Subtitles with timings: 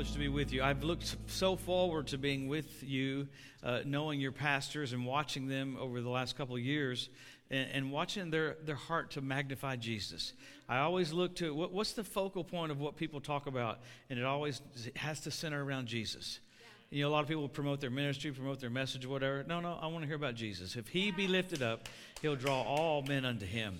[0.00, 0.62] Privileged to be with you.
[0.62, 3.28] I've looked so forward to being with you,
[3.62, 7.10] uh, knowing your pastors and watching them over the last couple of years
[7.50, 10.32] and, and, watching their, their heart to magnify Jesus.
[10.70, 14.18] I always look to what, what's the focal point of what people talk about, and
[14.18, 14.62] it always
[14.96, 16.40] has to center around Jesus.
[16.88, 19.44] You know, a lot of people promote their ministry, promote their message, whatever.
[19.46, 20.76] No, no, I want to hear about Jesus.
[20.76, 21.90] If he be lifted up,
[22.22, 23.76] he'll draw all men unto him.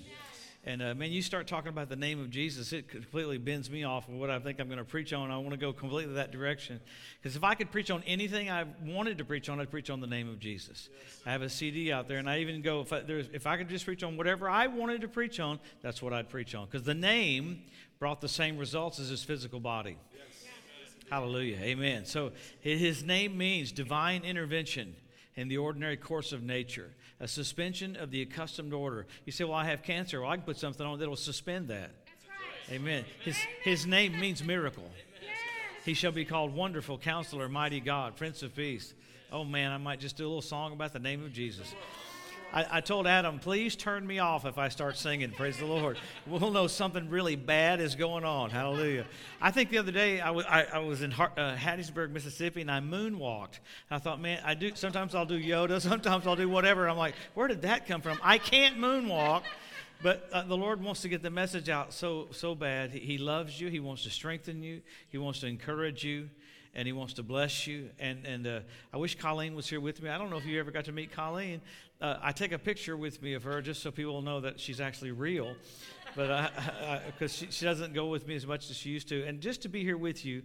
[0.64, 3.84] And uh, man, you start talking about the name of Jesus, it completely bends me
[3.84, 5.30] off of what I think I'm going to preach on.
[5.30, 6.80] I want to go completely that direction.
[7.20, 10.00] Because if I could preach on anything I wanted to preach on, I'd preach on
[10.00, 10.90] the name of Jesus.
[10.92, 11.22] Yes.
[11.24, 13.70] I have a CD out there, and I even go, if I, if I could
[13.70, 16.66] just preach on whatever I wanted to preach on, that's what I'd preach on.
[16.66, 17.62] Because the name
[17.98, 19.96] brought the same results as his physical body.
[20.12, 20.22] Yes.
[21.08, 21.56] Hallelujah.
[21.62, 22.04] Amen.
[22.04, 24.94] So his name means divine intervention
[25.36, 26.90] in the ordinary course of nature
[27.20, 29.06] a suspension of the accustomed order.
[29.26, 30.20] You say, Well, I have cancer.
[30.20, 31.90] Well, I can put something on that will suspend that.
[32.68, 32.76] Right.
[32.76, 33.04] Amen.
[33.22, 34.90] His, his name means miracle.
[35.20, 35.30] Yes.
[35.84, 38.94] He shall be called Wonderful Counselor, Mighty God, Prince of Peace.
[39.30, 41.74] Oh, man, I might just do a little song about the name of Jesus.
[42.52, 45.30] I, I, told Adam, please turn me off if I start singing.
[45.30, 45.98] Praise the Lord.
[46.26, 48.50] We'll know something really bad is going on.
[48.50, 49.06] Hallelujah.
[49.40, 52.70] I think the other day I, w- I, I was in uh, Hattiesburg, Mississippi, and
[52.70, 53.60] I moonwalked.
[53.90, 54.72] I thought, man, I do.
[54.74, 55.80] Sometimes I'll do Yoda.
[55.90, 56.88] Sometimes I'll do whatever.
[56.88, 58.18] I'm like, where did that come from?
[58.22, 59.42] I can't moonwalk.
[60.02, 62.90] But uh, the Lord wants to get the message out so so bad.
[62.90, 63.68] He, he loves you.
[63.68, 64.80] He wants to strengthen you.
[65.10, 66.30] He wants to encourage you
[66.74, 67.90] and he wants to bless you.
[67.98, 68.60] And, and uh,
[68.92, 70.08] I wish Colleen was here with me.
[70.08, 71.60] I don't know if you ever got to meet Colleen.
[72.00, 74.80] Uh, I take a picture with me of her just so people know that she's
[74.80, 75.54] actually real,
[76.16, 76.50] but
[77.06, 79.22] because she, she doesn't go with me as much as she used to.
[79.24, 80.42] And just to be here with you,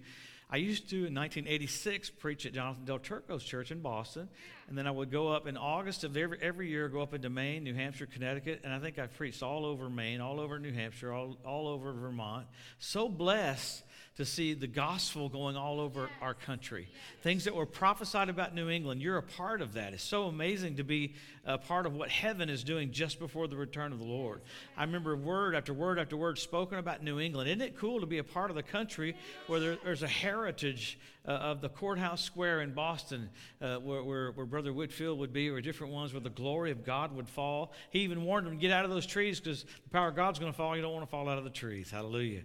[0.50, 4.28] I used to, in 1986, preach at Jonathan Del Turco's church in Boston.
[4.68, 7.30] And then I would go up in August of every, every year, go up into
[7.30, 8.62] Maine, New Hampshire, Connecticut.
[8.64, 11.94] And I think I've preached all over Maine, all over New Hampshire, all, all over
[11.94, 12.48] Vermont.
[12.80, 13.84] So blessed
[14.18, 16.88] to see the gospel going all over our country.
[17.22, 19.94] Things that were prophesied about New England, you're a part of that.
[19.94, 21.16] It's so amazing to be
[21.46, 24.42] a part of what heaven is doing just before the return of the Lord.
[24.78, 27.50] I remember word after word after word spoken about New England.
[27.50, 29.18] Isn't it cool to be a part of the country
[29.48, 33.30] where there, there's a heritage uh, of the courthouse square in Boston
[33.62, 36.86] uh, where, where, where, Brother Whitefield would be, or different ones where the glory of
[36.86, 37.74] God would fall?
[37.90, 40.52] He even warned them get out of those trees because the power of God's going
[40.52, 40.76] to fall.
[40.76, 41.90] You don't want to fall out of the trees.
[41.90, 42.42] Hallelujah.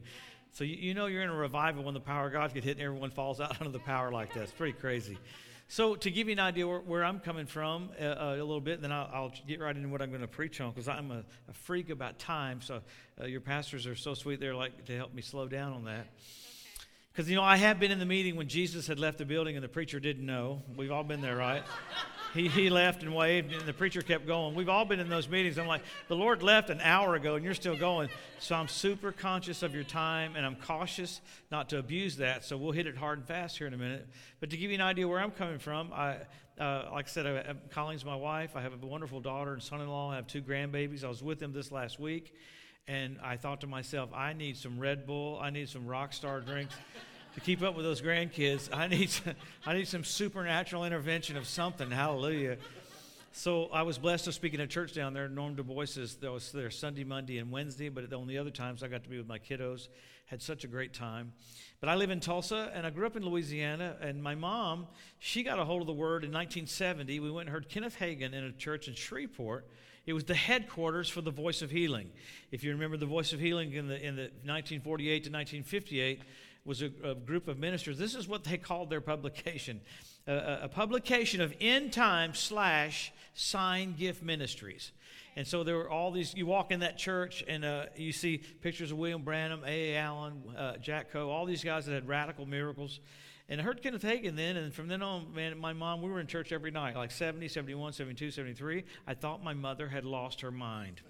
[0.53, 2.77] So you, you know you're in a revival when the power of God gets hit
[2.77, 4.43] and everyone falls out under the power like that.
[4.43, 5.19] It's pretty crazy.
[5.69, 8.61] So to give you an idea where, where I'm coming from uh, uh, a little
[8.61, 11.13] bit, then I'll, I'll, get right into what I'm going to preach on because I'm
[11.13, 12.61] a, a, freak about time.
[12.61, 12.81] So
[13.21, 16.09] uh, your pastors are so sweet; they're like to help me slow down on that.
[17.13, 19.55] Because you know I have been in the meeting when Jesus had left the building
[19.55, 20.61] and the preacher didn't know.
[20.77, 21.63] We've all been there, right?
[22.35, 24.55] He, he left and waved, and the preacher kept going.
[24.55, 25.59] We've all been in those meetings.
[25.59, 28.09] I'm like, the Lord left an hour ago, and you're still going.
[28.39, 31.21] So I'm super conscious of your time, and I'm cautious
[31.51, 32.45] not to abuse that.
[32.45, 34.09] So we'll hit it hard and fast here in a minute.
[34.39, 36.17] But to give you an idea where I'm coming from, I,
[36.59, 38.55] uh, like I said, I, Colleen's my wife.
[38.55, 40.13] I have a wonderful daughter and son-in-law.
[40.13, 41.05] I have two grandbabies.
[41.05, 42.35] I was with them this last week,
[42.87, 45.39] and I thought to myself, I need some Red Bull.
[45.41, 46.75] I need some Rockstar drinks
[47.35, 48.69] to keep up with those grandkids.
[48.73, 49.35] I need, to,
[49.67, 51.91] I need some supernatural intervention of something.
[51.91, 52.57] Hallelujah.
[53.33, 55.29] So I was blessed to speak in a church down there.
[55.29, 57.89] Norm Du Bois is that was there Sunday, Monday, and Wednesday.
[57.89, 59.89] But on the other times, I got to be with my kiddos.
[60.27, 61.33] Had such a great time.
[61.81, 63.97] But I live in Tulsa, and I grew up in Louisiana.
[64.01, 67.21] And my mom, she got a hold of the word in 1970.
[67.21, 69.67] We went and heard Kenneth Hagin in a church in Shreveport.
[70.07, 72.11] It was the headquarters for the Voice of Healing.
[72.51, 76.23] If you remember the Voice of Healing in the in the 1948 to 1958
[76.65, 77.99] was a, a group of ministers.
[77.99, 79.81] This is what they called their publication
[80.27, 84.93] a, a publication of end time slash sign gift ministries.
[85.37, 88.39] And so there were all these, you walk in that church and uh, you see
[88.39, 89.97] pictures of William Branham, A.A.
[89.97, 93.01] Allen, uh, Jack Coe, all these guys that had radical miracles.
[93.49, 96.21] And I heard Kenneth Hagin then, and from then on, man, my mom, we were
[96.21, 98.85] in church every night, like 70, 71, 72, 73.
[99.07, 101.01] I thought my mother had lost her mind.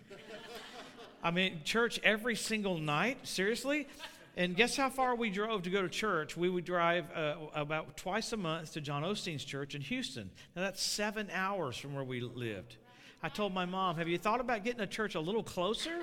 [1.22, 3.88] I mean, church every single night, seriously?
[4.36, 6.36] And guess how far we drove to go to church?
[6.36, 10.30] We would drive uh, about twice a month to John Osteen's church in Houston.
[10.54, 12.76] Now, that's seven hours from where we lived.
[13.22, 15.98] I told my mom, Have you thought about getting a church a little closer?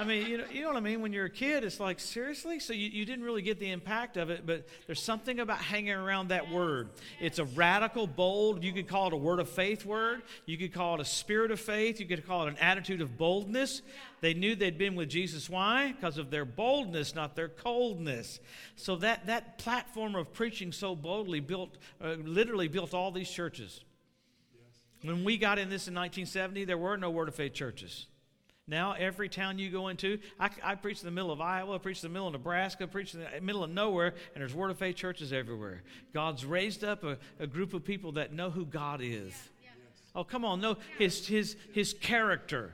[0.00, 1.02] I mean, you know, you know what I mean?
[1.02, 2.58] When you're a kid, it's like, seriously?
[2.58, 5.92] So you, you didn't really get the impact of it, but there's something about hanging
[5.92, 6.88] around that word.
[7.20, 10.22] It's a radical, bold, you could call it a word of faith word.
[10.46, 12.00] You could call it a spirit of faith.
[12.00, 13.82] You could call it an attitude of boldness.
[14.22, 15.50] They knew they'd been with Jesus.
[15.50, 15.92] Why?
[15.92, 18.40] Because of their boldness, not their coldness.
[18.76, 23.84] So that, that platform of preaching so boldly built, uh, literally built all these churches.
[25.02, 28.06] When we got in this in 1970, there were no Word of Faith churches.
[28.70, 31.78] Now, every town you go into, I, I preach in the middle of Iowa, I
[31.78, 34.54] preach in the middle of Nebraska, I preach in the middle of nowhere, and there's
[34.54, 35.82] Word of Faith churches everywhere.
[36.14, 39.34] God's raised up a, a group of people that know who God is.
[40.14, 42.72] Oh, come on, know his, his, his character.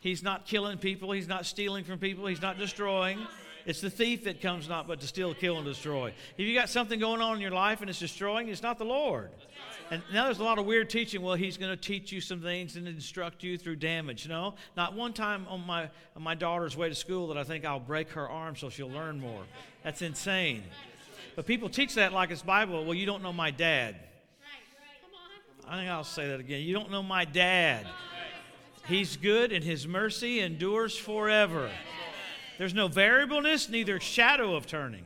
[0.00, 3.18] He's not killing people, he's not stealing from people, he's not destroying.
[3.66, 6.14] It's the thief that comes not but to steal, kill, and destroy.
[6.38, 8.84] If you got something going on in your life and it's destroying, it's not the
[8.84, 9.30] Lord.
[9.90, 11.20] And now there's a lot of weird teaching.
[11.20, 14.26] Well, he's going to teach you some things and instruct you through damage.
[14.28, 17.64] No, not one time on my on my daughter's way to school that I think
[17.64, 19.42] I'll break her arm so she'll learn more.
[19.82, 20.62] That's insane.
[21.36, 22.84] But people teach that like it's Bible.
[22.84, 23.96] Well, you don't know my dad.
[25.66, 26.62] I think I'll say that again.
[26.62, 27.86] You don't know my dad.
[28.86, 31.70] He's good and his mercy endures forever.
[32.58, 35.04] There's no variableness, neither shadow of turning.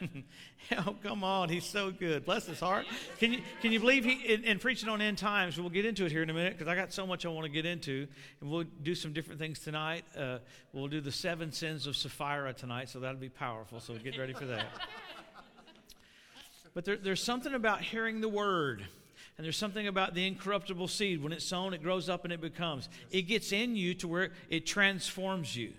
[0.72, 1.48] oh, come on.
[1.48, 2.24] He's so good.
[2.24, 2.86] Bless his heart.
[3.18, 6.04] Can you, can you believe he, in, in preaching on end times, we'll get into
[6.04, 8.06] it here in a minute because I got so much I want to get into.
[8.40, 10.04] And we'll do some different things tonight.
[10.16, 10.38] Uh,
[10.72, 13.80] we'll do the seven sins of Sapphira tonight, so that'll be powerful.
[13.80, 14.66] So get ready for that.
[16.76, 18.86] But there, there's something about hearing the word.
[19.38, 21.22] And there's something about the incorruptible seed.
[21.22, 22.90] When it's sown, it grows up and it becomes.
[23.10, 25.72] It gets in you to where it transforms you.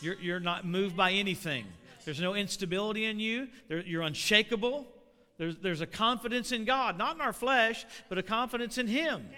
[0.00, 1.64] You're, you're not moved by anything.
[2.04, 3.48] There's no instability in you.
[3.68, 4.86] There, you're unshakable.
[5.38, 9.28] There's, there's a confidence in God, not in our flesh, but a confidence in Him.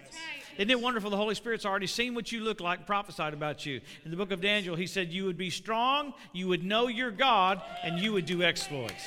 [0.56, 1.10] Isn't it wonderful?
[1.10, 3.80] The Holy Spirit's already seen what you look like, prophesied about you.
[4.04, 7.10] In the book of Daniel, he said, You would be strong, you would know your
[7.10, 9.04] God, and you would do exploits.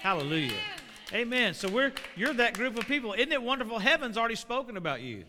[0.00, 0.58] Hallelujah.
[1.12, 1.54] Amen.
[1.54, 3.12] So we're you're that group of people.
[3.12, 3.78] Isn't it wonderful?
[3.78, 5.24] Heaven's already spoken about you.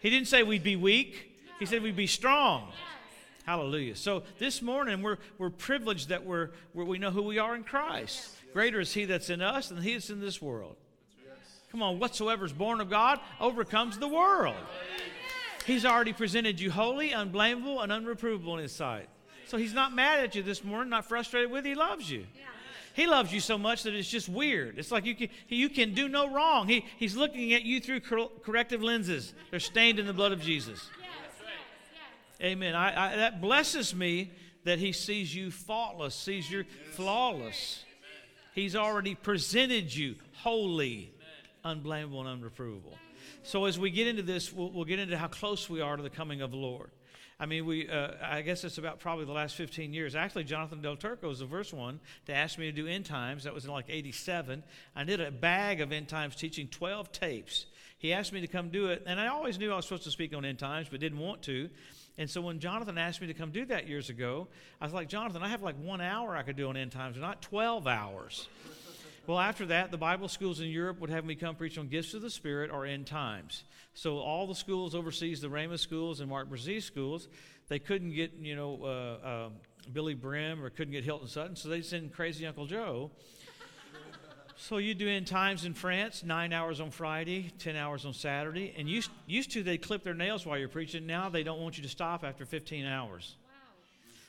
[0.00, 1.30] He didn't say we'd be weak.
[1.58, 2.72] He said we'd be strong.
[3.44, 3.96] Hallelujah.
[3.96, 8.28] So this morning we're, we're privileged that we're, we know who we are in Christ.
[8.52, 10.76] Greater is He that's in us than He that's in this world.
[11.70, 14.54] Come on, whatsoever is born of God overcomes the world.
[15.66, 19.08] He's already presented you holy, unblameable, and unreprovable in His sight.
[19.46, 21.70] So He's not mad at you this morning, not frustrated with you.
[21.70, 22.26] He loves you.
[22.94, 24.78] He loves you so much that it's just weird.
[24.78, 26.68] It's like you can, you can do no wrong.
[26.68, 29.32] He, he's looking at you through cor- corrective lenses.
[29.50, 30.90] They're stained in the blood of Jesus.
[32.42, 32.74] Amen.
[32.74, 34.32] I, I, that blesses me
[34.64, 37.84] that he sees you faultless, sees you flawless.
[38.54, 41.12] He's already presented you holy,
[41.64, 42.94] unblameable, and unreprovable.
[43.44, 46.02] So as we get into this, we'll, we'll, get into how close we are to
[46.02, 46.90] the coming of the Lord.
[47.40, 50.14] I mean, we, uh, I guess it's about probably the last 15 years.
[50.14, 53.44] Actually, Jonathan Del Turco was the first one to ask me to do end times.
[53.44, 54.62] That was in like 87.
[54.94, 57.66] I did a bag of end times teaching, 12 tapes.
[57.98, 60.10] He asked me to come do it, and I always knew I was supposed to
[60.10, 61.68] speak on end times, but didn't want to.
[62.18, 64.48] And so when Jonathan asked me to come do that years ago,
[64.80, 67.16] I was like, Jonathan, I have like one hour I could do on end times,
[67.16, 68.48] not 12 hours.
[69.26, 72.14] well, after that, the Bible schools in Europe would have me come preach on gifts
[72.14, 73.64] of the Spirit or end times.
[73.94, 77.28] So all the schools overseas, the Rhema schools and Mark Brazee schools,
[77.68, 79.48] they couldn't get, you know, uh, uh,
[79.92, 83.10] Billye Brim or couldn't get Hilton Sutton, so they'd send crazy Uncle Joe
[84.56, 88.74] so you do end times in France, nine hours on Friday, ten hours on Saturday,
[88.76, 91.06] and used used to they clip their nails while you're preaching.
[91.06, 93.36] Now they don't want you to stop after 15 hours.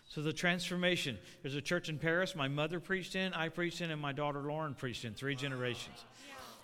[0.10, 1.18] So the transformation.
[1.42, 2.36] There's a church in Paris.
[2.36, 5.14] My mother preached in, I preached in, and my daughter Lauren preached in.
[5.14, 6.06] Three generations.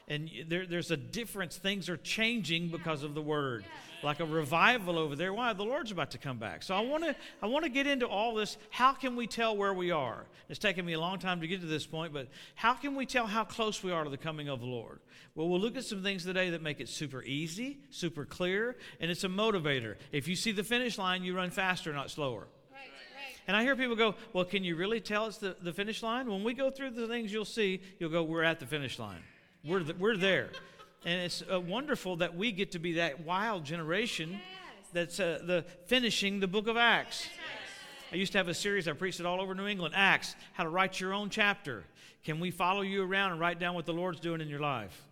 [0.10, 1.58] And there, there's a difference.
[1.58, 3.64] Things are changing because of the word
[4.04, 5.34] like a revival over there.
[5.34, 5.54] Why?
[5.54, 6.64] The Lord's about to come back.
[6.64, 8.58] So I want to I want to get into all this.
[8.70, 10.26] How can we tell where we are?
[10.48, 13.06] It's taken me a long time to get to this point, but how can we
[13.06, 15.00] tell how close we are to the coming of the Lord?
[15.36, 19.12] Well, we'll look at some things today that make it super easy, super clear, and
[19.12, 19.96] it's a motivator.
[20.12, 22.48] If you see the finish line, you run faster, not slower.
[23.48, 26.30] And I hear people go, Well, can you really tell us the, the finish line?
[26.30, 29.24] When we go through the things you'll see, you'll go, We're at the finish line.
[29.64, 30.50] We're, the, we're there.
[31.06, 34.42] And it's uh, wonderful that we get to be that wild generation yes.
[34.94, 37.26] that's uh, the finishing the book of Acts.
[37.26, 37.34] Yes.
[38.12, 40.64] I used to have a series, I preached it all over New England Acts, how
[40.64, 41.84] to write your own chapter.
[42.24, 45.06] Can we follow you around and write down what the Lord's doing in your life?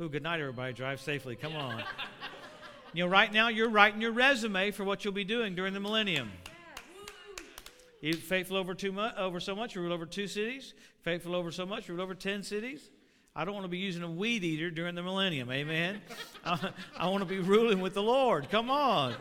[0.00, 0.72] Ooh, good night, everybody.
[0.72, 1.36] Drive safely.
[1.36, 1.82] Come on.
[2.92, 5.80] you know, right now you're writing your resume for what you'll be doing during the
[5.80, 6.30] millennium.
[8.02, 10.74] You faithful over too much, over so much, rule over two cities.
[11.00, 12.90] Faithful over so much, rule over ten cities.
[13.38, 15.50] I don't want to be using a weed eater during the millennium.
[15.52, 16.00] Amen.
[16.42, 18.48] I, I want to be ruling with the Lord.
[18.50, 19.14] Come on.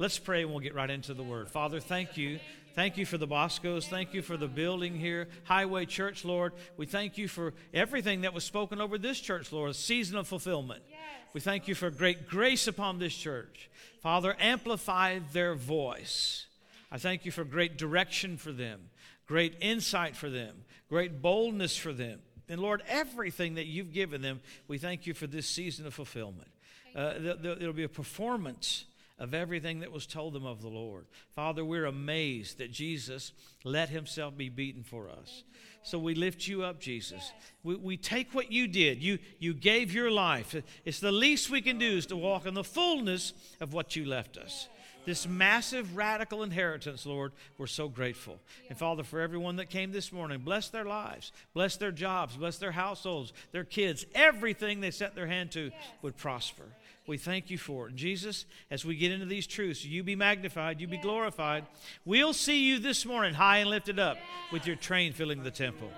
[0.00, 1.48] Let's pray and we'll get right into the word.
[1.48, 2.40] Father, thank you.
[2.74, 3.86] Thank you for the Boscos.
[3.86, 6.54] Thank you for the building here, Highway Church, Lord.
[6.76, 10.26] We thank you for everything that was spoken over this church, Lord, a season of
[10.26, 10.82] fulfillment.
[10.90, 10.98] Yes.
[11.34, 13.70] We thank you for great grace upon this church.
[14.02, 16.46] Father, amplify their voice.
[16.90, 18.90] I thank you for great direction for them,
[19.26, 22.18] great insight for them, great boldness for them.
[22.48, 26.48] And Lord, everything that you've given them, we thank you for this season of fulfillment.
[26.94, 28.84] Uh, there'll be a performance
[29.18, 31.06] of everything that was told them of the Lord.
[31.34, 33.32] Father, we're amazed that Jesus
[33.64, 35.44] let himself be beaten for us.
[35.82, 37.32] So we lift you up, Jesus.
[37.62, 39.02] We, we take what you did.
[39.02, 40.54] You, you gave your life.
[40.84, 44.04] It's the least we can do is to walk in the fullness of what you
[44.04, 44.68] left us
[45.06, 47.32] this massive radical inheritance, Lord.
[47.56, 48.38] We're so grateful.
[48.68, 52.58] And Father, for everyone that came this morning, bless their lives, bless their jobs, bless
[52.58, 55.70] their households, their kids, everything they set their hand to
[56.02, 56.64] would prosper.
[57.06, 57.90] We thank you for it.
[57.90, 61.64] And Jesus, as we get into these truths, you be magnified, you be glorified.
[62.04, 64.18] We'll see you this morning high and lifted up
[64.52, 65.90] with your train filling the temple.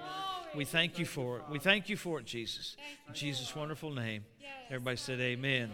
[0.54, 1.42] We thank you for it.
[1.50, 2.76] We thank you for it, Jesus.
[3.08, 4.24] In Jesus' wonderful name.
[4.70, 5.70] Everybody said, Amen.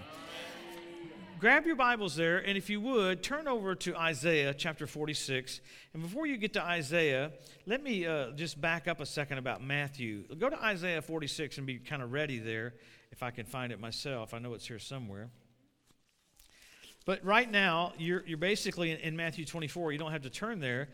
[1.40, 5.60] Grab your Bibles there, and if you would, turn over to Isaiah chapter 46.
[5.92, 7.32] And before you get to Isaiah,
[7.66, 10.22] let me uh, just back up a second about Matthew.
[10.38, 12.74] Go to Isaiah 46 and be kind of ready there
[13.10, 14.32] if I can find it myself.
[14.32, 15.28] I know it's here somewhere.
[17.04, 19.92] But right now, you're, you're basically in, in, Matthew 24.
[19.92, 20.88] You don't have to turn there.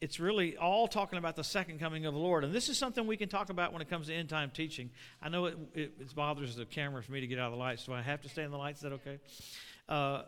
[0.00, 2.44] It's really all talking about the second coming of the Lord.
[2.44, 4.90] And this is something we can talk about when it comes to end time teaching.
[5.22, 7.58] I know it, it, it bothers the camera for me to get out of the
[7.58, 7.84] lights.
[7.84, 8.78] so I have to stay in the lights?
[8.78, 9.18] Is that okay?
[9.88, 10.22] Uh,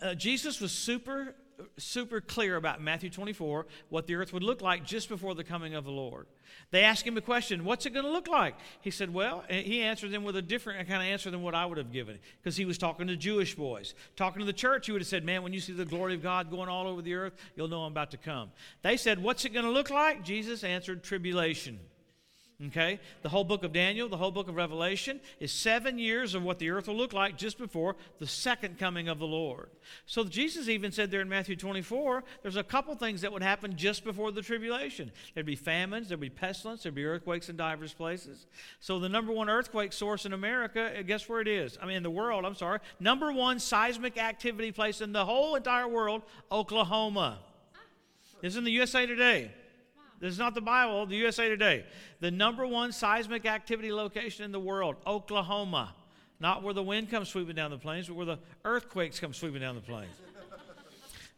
[0.00, 1.34] uh, Jesus was super,
[1.76, 5.74] super clear about Matthew 24, what the earth would look like just before the coming
[5.74, 6.26] of the Lord.
[6.70, 8.54] They asked him a question, What's it going to look like?
[8.80, 11.64] He said, Well, he answered them with a different kind of answer than what I
[11.64, 13.94] would have given because he was talking to Jewish boys.
[14.16, 16.22] Talking to the church, he would have said, Man, when you see the glory of
[16.22, 18.50] God going all over the earth, you'll know I'm about to come.
[18.82, 20.24] They said, What's it going to look like?
[20.24, 21.78] Jesus answered, Tribulation.
[22.68, 23.00] Okay?
[23.22, 26.58] The whole book of Daniel, the whole book of Revelation is seven years of what
[26.58, 29.68] the earth will look like just before the second coming of the Lord.
[30.06, 33.76] So Jesus even said there in Matthew 24, there's a couple things that would happen
[33.76, 35.10] just before the tribulation.
[35.34, 38.46] There'd be famines, there'd be pestilence, there'd be earthquakes in divers places.
[38.78, 41.78] So the number one earthquake source in America, uh, guess where it is?
[41.82, 42.78] I mean, in the world, I'm sorry.
[43.00, 47.40] Number one seismic activity place in the whole entire world, Oklahoma.
[48.40, 49.50] It's in the USA Today.
[50.22, 51.84] This is not the Bible, the USA Today.
[52.20, 55.92] The number one seismic activity location in the world, Oklahoma.
[56.38, 59.60] Not where the wind comes sweeping down the plains, but where the earthquakes come sweeping
[59.60, 60.14] down the plains.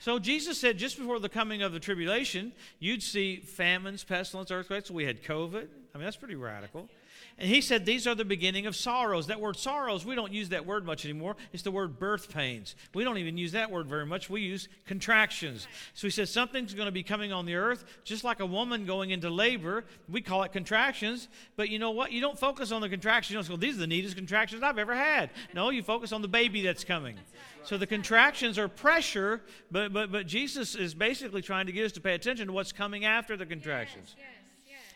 [0.01, 4.91] So Jesus said just before the coming of the tribulation, you'd see famines, pestilence, earthquakes.
[4.91, 5.67] We had COVID.
[5.95, 6.91] I mean, that's pretty radical.
[7.37, 9.27] And he said, These are the beginning of sorrows.
[9.27, 11.35] That word sorrows, we don't use that word much anymore.
[11.53, 12.77] It's the word birth pains.
[12.95, 14.31] We don't even use that word very much.
[14.31, 15.67] We use contractions.
[15.95, 18.87] So he says, Something's going to be coming on the earth, just like a woman
[18.87, 19.85] going into labor.
[20.09, 21.29] We call it contractions.
[21.57, 22.13] But you know what?
[22.13, 23.33] You don't focus on the contractions.
[23.33, 25.31] You don't well, These are the neatest contractions I've ever had.
[25.55, 27.17] No, you focus on the baby that's coming.
[27.65, 31.93] So the contractions are pressure, but, but, but Jesus is basically trying to get us
[31.93, 34.15] to pay attention to what's coming after the contractions.
[34.17, 34.44] Yes, yes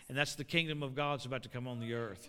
[0.09, 2.29] and that's the kingdom of God's about to come on the earth.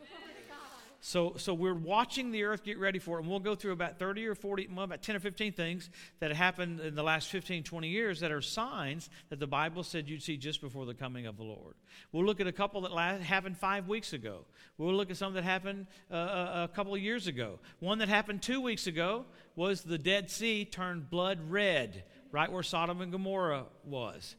[1.02, 4.00] So, so we're watching the earth get ready for it, and we'll go through about
[4.00, 7.64] 30 or 40, well, about 10 or 15 things that happened in the last 15,
[7.64, 11.26] 20 years that are signs that the Bible said you'd see just before the coming
[11.26, 11.76] of the Lord.
[12.12, 14.46] We'll look at a couple that last, happened five weeks ago.
[14.78, 17.60] We'll look at some that happened uh, a, a couple of years ago.
[17.80, 22.64] One that happened two weeks ago was the Dead Sea turned blood red, right where
[22.64, 24.36] Sodom and Gomorrah was.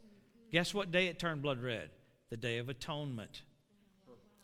[0.52, 1.88] Guess what day it turned blood red?
[2.30, 3.42] The Day of Atonement.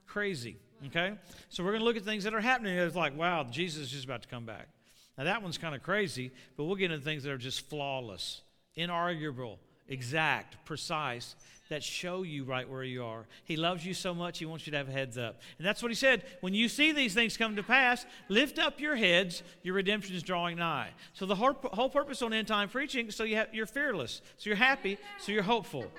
[0.07, 1.15] Crazy, okay?
[1.49, 2.77] So we're going to look at things that are happening.
[2.77, 4.69] It's like, wow, Jesus is just about to come back.
[5.17, 8.43] Now, that one's kind of crazy, but we'll get into things that are just flawless,
[8.77, 11.37] inarguable, exact, precise,
[11.69, 13.27] that show you right where you are.
[13.45, 15.41] He loves you so much, He wants you to have heads up.
[15.59, 16.25] And that's what He said.
[16.41, 20.23] When you see these things come to pass, lift up your heads, your redemption is
[20.23, 20.91] drawing nigh.
[21.15, 24.51] So, the whole, whole purpose on end time preaching, so you have, you're fearless, so
[24.51, 25.91] you're happy, so you're hopeful.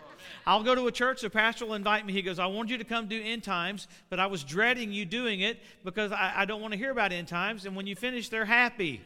[0.45, 2.13] I'll go to a church, the pastor will invite me.
[2.13, 5.05] He goes, I want you to come do end times, but I was dreading you
[5.05, 7.65] doing it because I, I don't want to hear about end times.
[7.65, 9.01] And when you finish, they're happy.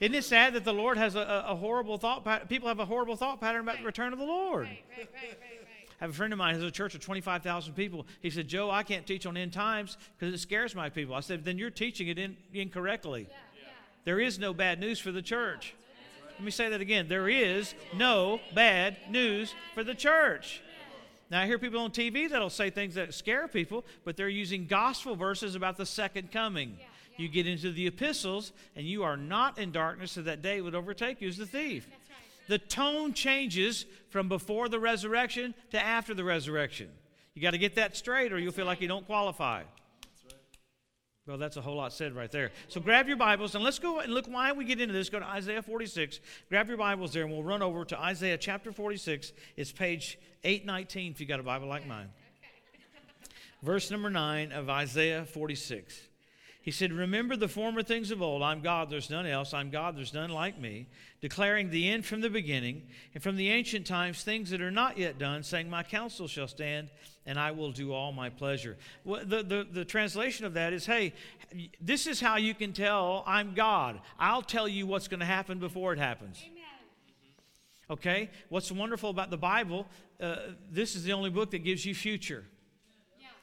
[0.00, 2.48] Isn't it sad that the Lord has a, a horrible thought?
[2.48, 4.66] People have a horrible thought pattern about the return of the Lord.
[4.66, 5.38] Right, right, right,
[6.00, 8.06] I have a friend of mine who has a church of 25,000 people.
[8.20, 11.14] He said, Joe, I can't teach on end times because it scares my people.
[11.14, 13.26] I said, then you're teaching it in, incorrectly.
[13.28, 13.68] Yeah, yeah.
[14.04, 15.74] There is no bad news for the church.
[16.38, 17.08] Let me say that again.
[17.08, 20.62] There is no bad news for the church.
[21.32, 24.66] Now, I hear people on TV that'll say things that scare people, but they're using
[24.66, 26.78] gospel verses about the second coming.
[27.16, 30.76] You get into the epistles, and you are not in darkness, so that day would
[30.76, 31.88] overtake you as the thief.
[32.46, 36.88] The tone changes from before the resurrection to after the resurrection.
[37.34, 39.64] You got to get that straight or you'll feel like you don't qualify.
[41.28, 42.52] Well, that's a whole lot said right there.
[42.68, 45.10] So grab your Bibles and let's go and look why we get into this.
[45.10, 46.20] Go to Isaiah 46.
[46.48, 49.34] Grab your Bibles there and we'll run over to Isaiah chapter 46.
[49.54, 52.08] It's page 819 if you got a Bible like mine.
[53.62, 56.00] Verse number 9 of Isaiah 46.
[56.62, 58.42] He said, Remember the former things of old.
[58.42, 59.52] I'm God, there's none else.
[59.52, 60.88] I'm God, there's none like me.
[61.20, 62.82] Declaring the end from the beginning,
[63.14, 66.48] and from the ancient times things that are not yet done, saying, My counsel shall
[66.48, 66.90] stand,
[67.28, 68.78] and I will do all my pleasure.
[69.04, 71.12] Well, the, the, the translation of that is, Hey,
[71.78, 74.00] this is how you can tell I'm God.
[74.18, 76.42] I'll tell you what's going to happen before it happens.
[76.42, 76.64] Amen.
[77.90, 78.30] Okay?
[78.48, 79.86] What's wonderful about the Bible,
[80.20, 80.36] uh,
[80.70, 82.44] this is the only book that gives you future.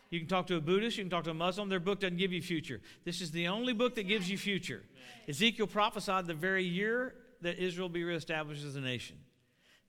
[0.10, 2.18] You can talk to a Buddhist, you can talk to a Muslim, their book doesn't
[2.18, 2.80] give you future.
[3.04, 4.84] This is the only book that gives you future.
[5.28, 9.18] Ezekiel prophesied the very year that Israel be reestablished as a nation.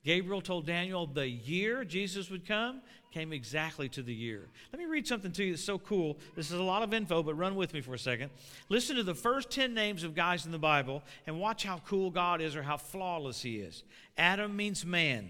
[0.06, 4.46] Gabriel told Daniel the year Jesus would come came exactly to the year.
[4.72, 6.18] Let me read something to you that's so cool.
[6.36, 8.30] This is a lot of info, but run with me for a second.
[8.68, 12.10] Listen to the first 10 names of guys in the Bible and watch how cool
[12.10, 13.82] God is or how flawless he is.
[14.16, 15.28] Adam means man,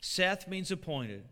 [0.00, 1.24] Seth means appointed,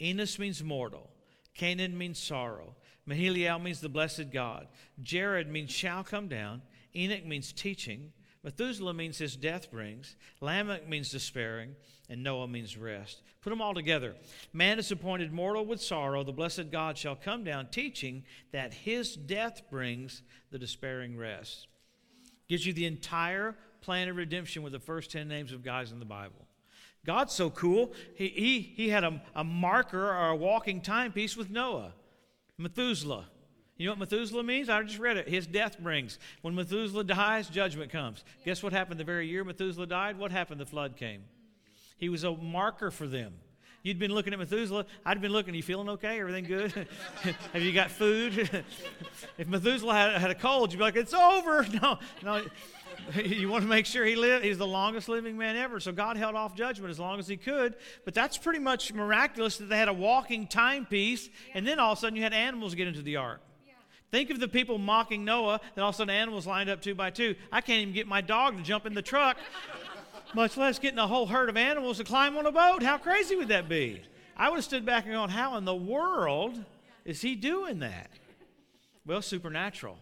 [0.00, 1.10] Enos means mortal.
[1.58, 2.76] Cainan means sorrow.
[3.08, 4.68] Mahalalel means the blessed God.
[5.02, 6.62] Jared means shall come down.
[6.94, 8.12] Enoch means teaching.
[8.44, 10.16] Methuselah means his death brings.
[10.40, 11.76] Lamech means despairing.
[12.12, 13.22] And Noah means rest.
[13.40, 14.14] Put them all together.
[14.52, 16.22] Man is appointed mortal with sorrow.
[16.22, 21.68] The blessed God shall come down, teaching that his death brings the despairing rest.
[22.50, 26.00] Gives you the entire plan of redemption with the first 10 names of guys in
[26.00, 26.46] the Bible.
[27.06, 27.94] God's so cool.
[28.14, 31.94] He, he, he had a, a marker or a walking timepiece with Noah,
[32.58, 33.24] Methuselah.
[33.78, 34.68] You know what Methuselah means?
[34.68, 35.30] I just read it.
[35.30, 36.18] His death brings.
[36.42, 38.22] When Methuselah dies, judgment comes.
[38.44, 40.18] Guess what happened the very year Methuselah died?
[40.18, 40.60] What happened?
[40.60, 41.22] The flood came.
[42.02, 43.32] He was a marker for them.
[43.84, 44.86] You'd been looking at Methuselah.
[45.06, 45.54] I'd been looking.
[45.54, 46.18] Are you feeling okay?
[46.18, 46.72] Everything good?
[47.52, 48.50] Have you got food?
[49.38, 51.64] if Methuselah had, had a cold, you'd be like, it's over.
[51.80, 52.42] No, no.
[53.22, 54.44] you want to make sure he lived.
[54.44, 55.78] He's the longest living man ever.
[55.78, 57.76] So God held off judgment as long as he could.
[58.04, 61.98] But that's pretty much miraculous that they had a walking timepiece, and then all of
[61.98, 63.40] a sudden you had animals get into the ark.
[64.10, 66.96] Think of the people mocking Noah, and all of a sudden animals lined up two
[66.96, 67.36] by two.
[67.52, 69.38] I can't even get my dog to jump in the truck,
[70.34, 72.82] much less getting a whole herd of animals to climb on a boat.
[72.82, 74.02] How crazy would that be?
[74.36, 76.64] I would have stood back and gone, How in the world
[77.04, 78.10] is he doing that?
[79.06, 79.98] Well, supernatural.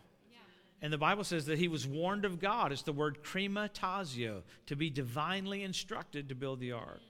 [0.83, 2.73] And the Bible says that he was warned of God.
[2.73, 7.01] It's the word krematasio, to be divinely instructed to build the ark.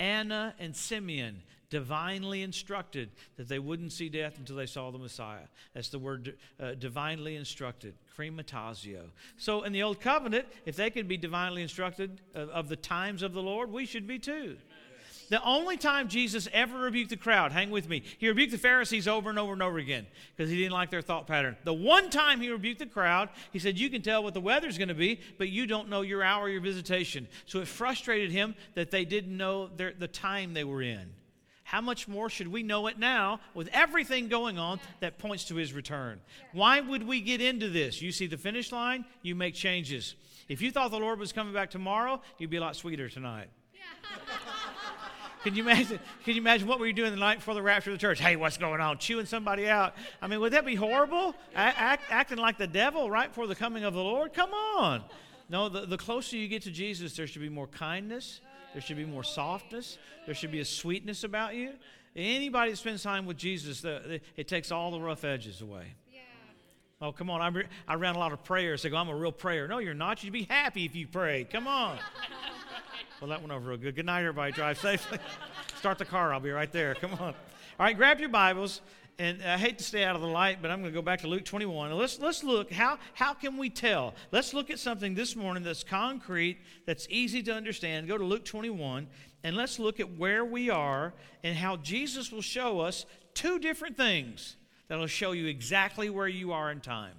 [0.00, 5.46] Anna and Simeon, divinely instructed that they wouldn't see death until they saw the Messiah.
[5.72, 9.04] That's the word uh, divinely instructed, krematasio.
[9.38, 13.22] So in the Old Covenant, if they could be divinely instructed of, of the times
[13.22, 14.56] of the Lord, we should be too.
[15.30, 19.06] The only time Jesus ever rebuked the crowd, hang with me, he rebuked the Pharisees
[19.06, 21.56] over and over and over again because he didn't like their thought pattern.
[21.62, 24.76] The one time he rebuked the crowd, he said, You can tell what the weather's
[24.76, 27.28] going to be, but you don't know your hour, your visitation.
[27.46, 31.12] So it frustrated him that they didn't know their, the time they were in.
[31.70, 35.54] How much more should we know it now with everything going on that points to
[35.54, 36.20] his return?
[36.50, 38.02] Why would we get into this?
[38.02, 40.16] You see the finish line, you make changes.
[40.48, 43.50] If you thought the Lord was coming back tomorrow, you'd be a lot sweeter tonight.
[43.72, 43.80] Yeah.
[45.44, 46.00] Can you imagine?
[46.24, 48.18] Can you imagine what were you doing the night before the rapture of the church?
[48.18, 48.98] Hey, what's going on?
[48.98, 49.94] Chewing somebody out.
[50.20, 51.36] I mean, would that be horrible?
[51.54, 54.32] Act, acting like the devil right before the coming of the Lord?
[54.32, 55.04] Come on.
[55.48, 58.40] No, the, the closer you get to Jesus, there should be more kindness.
[58.72, 59.98] There should be more softness.
[60.26, 61.72] There should be a sweetness about you.
[62.14, 65.94] Anybody that spends time with Jesus, the, it takes all the rough edges away.
[67.02, 67.40] Oh, come on.
[67.40, 68.82] I, re- I ran a lot of prayers.
[68.82, 69.66] They go, I'm a real prayer.
[69.66, 70.22] No, you're not.
[70.22, 71.50] You'd be happy if you prayed.
[71.50, 71.98] Come on.
[73.20, 73.94] Well, that went over real good.
[73.96, 74.50] Good night, everybody.
[74.50, 75.18] Drive safely.
[75.76, 76.32] Start the car.
[76.32, 76.94] I'll be right there.
[76.94, 77.20] Come on.
[77.20, 77.34] All
[77.78, 78.80] right, grab your Bibles.
[79.20, 81.20] And I hate to stay out of the light, but I'm going to go back
[81.20, 81.92] to Luke 21.
[81.92, 82.72] Let's, let's look.
[82.72, 84.14] How, how can we tell?
[84.32, 86.56] Let's look at something this morning that's concrete,
[86.86, 88.08] that's easy to understand.
[88.08, 89.06] Go to Luke 21,
[89.44, 91.12] and let's look at where we are
[91.44, 93.04] and how Jesus will show us
[93.34, 94.56] two different things
[94.88, 97.12] that will show you exactly where you are in time.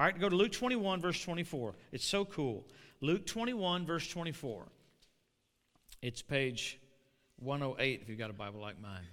[0.00, 1.76] All right, go to Luke 21, verse 24.
[1.92, 2.66] It's so cool.
[3.00, 4.66] Luke 21, verse 24.
[6.02, 6.80] It's page
[7.38, 9.06] 108 if you've got a Bible like mine.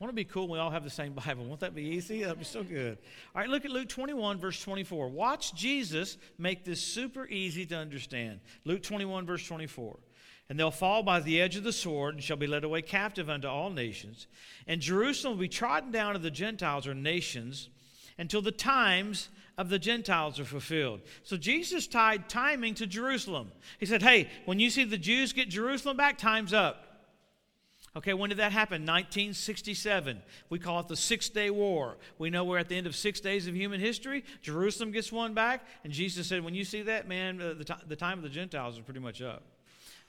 [0.00, 0.48] Want to be cool?
[0.48, 1.44] We all have the same Bible.
[1.44, 2.22] Won't that be easy?
[2.22, 2.98] That'd be so good.
[3.34, 5.08] All right, look at Luke 21, verse 24.
[5.08, 8.40] Watch Jesus make this super easy to understand.
[8.64, 9.96] Luke 21, verse 24.
[10.48, 13.30] And they'll fall by the edge of the sword and shall be led away captive
[13.30, 14.26] unto all nations.
[14.66, 17.70] And Jerusalem will be trodden down of the Gentiles or nations
[18.18, 21.00] until the times of the Gentiles are fulfilled.
[21.22, 23.52] So Jesus tied timing to Jerusalem.
[23.78, 26.93] He said, Hey, when you see the Jews get Jerusalem back, time's up.
[27.96, 28.82] Okay, when did that happen?
[28.82, 30.20] 1967.
[30.50, 31.96] We call it the Six Day War.
[32.18, 34.24] We know we're at the end of six days of human history.
[34.42, 37.74] Jerusalem gets won back, and Jesus said, When you see that, man, uh, the, t-
[37.86, 39.44] the time of the Gentiles is pretty much up.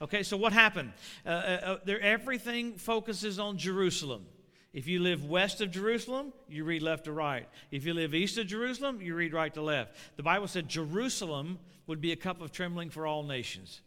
[0.01, 0.93] Okay, so what happened?
[1.25, 4.25] Uh, uh, uh everything focuses on Jerusalem.
[4.73, 7.47] If you live west of Jerusalem, you read left to right.
[7.71, 9.95] If you live east of Jerusalem, you read right to left.
[10.17, 13.81] The Bible said Jerusalem would be a cup of trembling for all nations.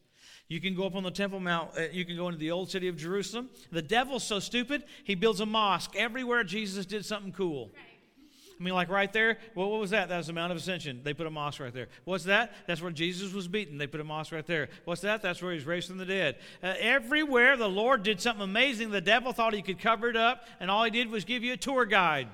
[0.48, 1.70] You can go up on the Temple Mount.
[1.76, 3.50] Uh, you can go into the old city of Jerusalem.
[3.70, 7.70] The devil's so stupid, he builds a mosque everywhere Jesus did something cool.
[8.58, 10.08] I mean, like right there, well, what was that?
[10.08, 11.00] That was the Mount of Ascension.
[11.04, 11.86] They put a mosque right there.
[12.04, 12.52] What's that?
[12.66, 13.78] That's where Jesus was beaten.
[13.78, 14.68] They put a mosque right there.
[14.84, 15.22] What's that?
[15.22, 16.38] That's where he's raised from the dead.
[16.60, 20.44] Uh, everywhere the Lord did something amazing, the devil thought he could cover it up,
[20.58, 22.26] and all he did was give you a tour guide.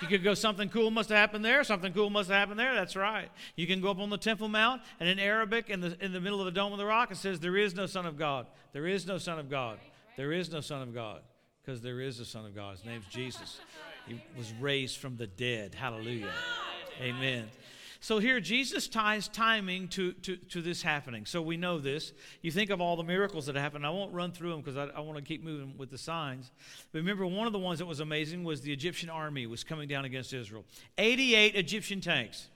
[0.00, 2.74] You could go, something cool must have happened there, something cool must have happened there.
[2.74, 3.28] That's right.
[3.56, 6.20] You can go up on the Temple Mount, and in Arabic, in the, in the
[6.20, 8.46] middle of the Dome of the Rock, it says, There is no Son of God.
[8.72, 9.78] There is no Son of God.
[10.16, 11.20] There is no Son of God.
[11.64, 12.76] Because there is a Son of God.
[12.76, 13.58] His name's Jesus.
[14.06, 15.74] He was raised from the dead.
[15.74, 16.32] Hallelujah.
[17.00, 17.46] Amen.
[18.04, 21.24] So here, Jesus ties timing to, to, to this happening.
[21.24, 22.12] So we know this.
[22.42, 23.86] You think of all the miracles that happened.
[23.86, 26.50] I won't run through them because I, I want to keep moving with the signs.
[26.92, 29.88] But remember, one of the ones that was amazing was the Egyptian army was coming
[29.88, 30.66] down against Israel.
[30.98, 32.48] 88 Egyptian tanks.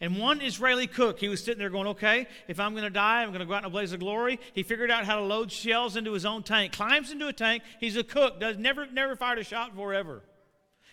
[0.00, 3.24] And one Israeli cook, he was sitting there going, okay, if I'm going to die,
[3.24, 4.38] I'm going to go out in a blaze of glory.
[4.52, 7.64] He figured out how to load shells into his own tank, climbs into a tank.
[7.80, 10.22] He's a cook, does never, never fired a shot forever.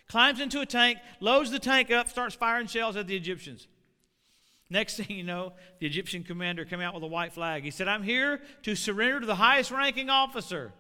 [0.08, 3.68] Climbs into a tank, loads the tank up, starts firing shells at the Egyptians.
[4.74, 7.64] Next thing you know, the Egyptian commander came out with a white flag.
[7.64, 10.74] He said, I'm here to surrender to the highest ranking officer.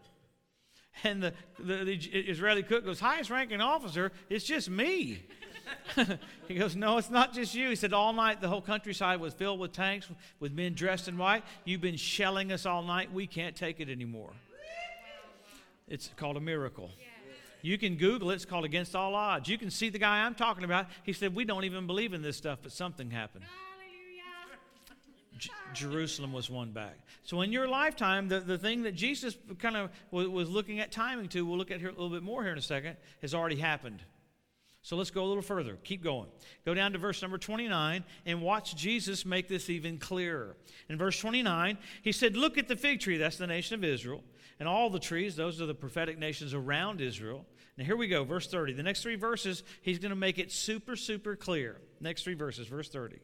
[1.03, 4.12] And the, the, the Israeli cook goes, Highest ranking officer?
[4.32, 5.21] It's just me.
[6.47, 7.69] he goes, No, it's not just you.
[7.69, 11.15] He said, All night the whole countryside was filled with tanks with men dressed in
[11.15, 11.43] white.
[11.63, 13.13] You've been shelling us all night.
[13.13, 14.32] We can't take it anymore.
[15.88, 16.89] It's called a miracle.
[17.62, 18.36] You can Google it.
[18.36, 19.47] It's called Against All Odds.
[19.47, 20.88] You can see the guy I'm talking about.
[21.03, 23.45] He said, We don't even believe in this stuff, but something happened.
[25.43, 26.97] J- Jerusalem was won back.
[27.23, 30.91] So in your lifetime, the, the thing that Jesus kind of was, was looking at
[30.91, 33.34] timing to, we'll look at here a little bit more here in a second, has
[33.34, 34.01] already happened.
[34.82, 35.77] So let's go a little further.
[35.84, 36.27] Keep going.
[36.65, 40.58] Go down to verse number 29 and watch Jesus make this even clearer.
[40.89, 44.23] In verse 29, he said, Look at the fig tree, that's the nation of Israel,
[44.60, 47.45] and all the trees, those are the prophetic nations around Israel.
[47.77, 48.73] Now here we go, verse 30.
[48.73, 51.79] The next three verses, he's going to make it super, super clear.
[52.01, 53.19] Next three verses, verse 30.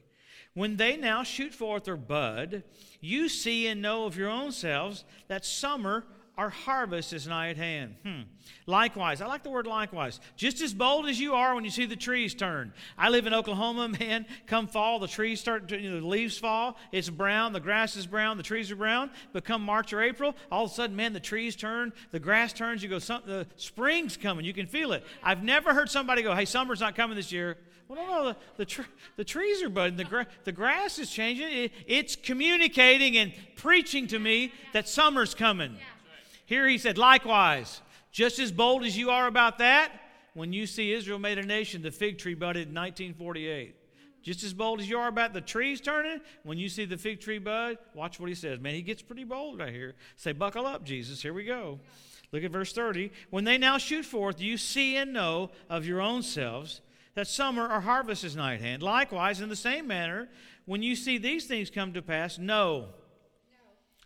[0.53, 2.63] When they now shoot forth their bud,
[2.99, 6.05] you see and know of your own selves that summer
[6.39, 7.95] our harvest is nigh at hand.
[8.05, 8.21] Hmm.
[8.65, 10.21] Likewise, I like the word likewise.
[10.37, 12.71] Just as bold as you are when you see the trees turn.
[12.97, 14.25] I live in Oklahoma, man.
[14.47, 16.77] Come fall, the trees start, to, you know, the leaves fall.
[16.93, 19.11] It's brown, the grass is brown, the trees are brown.
[19.33, 22.53] But come March or April, all of a sudden, man, the trees turn, the grass
[22.53, 22.81] turns.
[22.81, 24.45] You go, the spring's coming.
[24.45, 25.03] You can feel it.
[25.21, 27.57] I've never heard somebody go, hey, summer's not coming this year.
[27.89, 28.81] Well, no, no, the, the, tr-
[29.15, 31.47] the trees are budding, the, gra- the grass is changing.
[31.47, 35.75] It, it's communicating and preaching to me that summer's coming.
[36.45, 39.91] Here he said, likewise, just as bold as you are about that,
[40.35, 43.75] when you see Israel made a nation, the fig tree budded in 1948.
[44.21, 47.19] Just as bold as you are about the trees turning, when you see the fig
[47.19, 48.59] tree bud, watch what he says.
[48.59, 49.95] Man, he gets pretty bold right here.
[50.15, 51.23] Say, buckle up, Jesus.
[51.23, 51.79] Here we go.
[52.31, 53.11] Look at verse 30.
[53.31, 56.81] When they now shoot forth, you see and know of your own selves
[57.15, 58.83] that summer or harvest is nigh at hand.
[58.83, 60.29] Likewise, in the same manner,
[60.65, 62.89] when you see these things come to pass, know.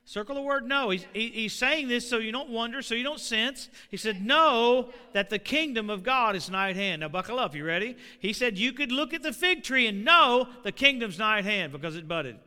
[0.06, 0.90] Circle the word know.
[0.90, 3.70] He's, he, he's saying this so you don't wonder, so you don't sense.
[3.90, 7.02] He said, Know that the kingdom of God is nigh at hand.
[7.02, 7.56] Now, buckle up.
[7.56, 7.96] You ready?
[8.20, 11.46] He said, You could look at the fig tree and know the kingdom's nigh at
[11.46, 12.38] hand because it budded.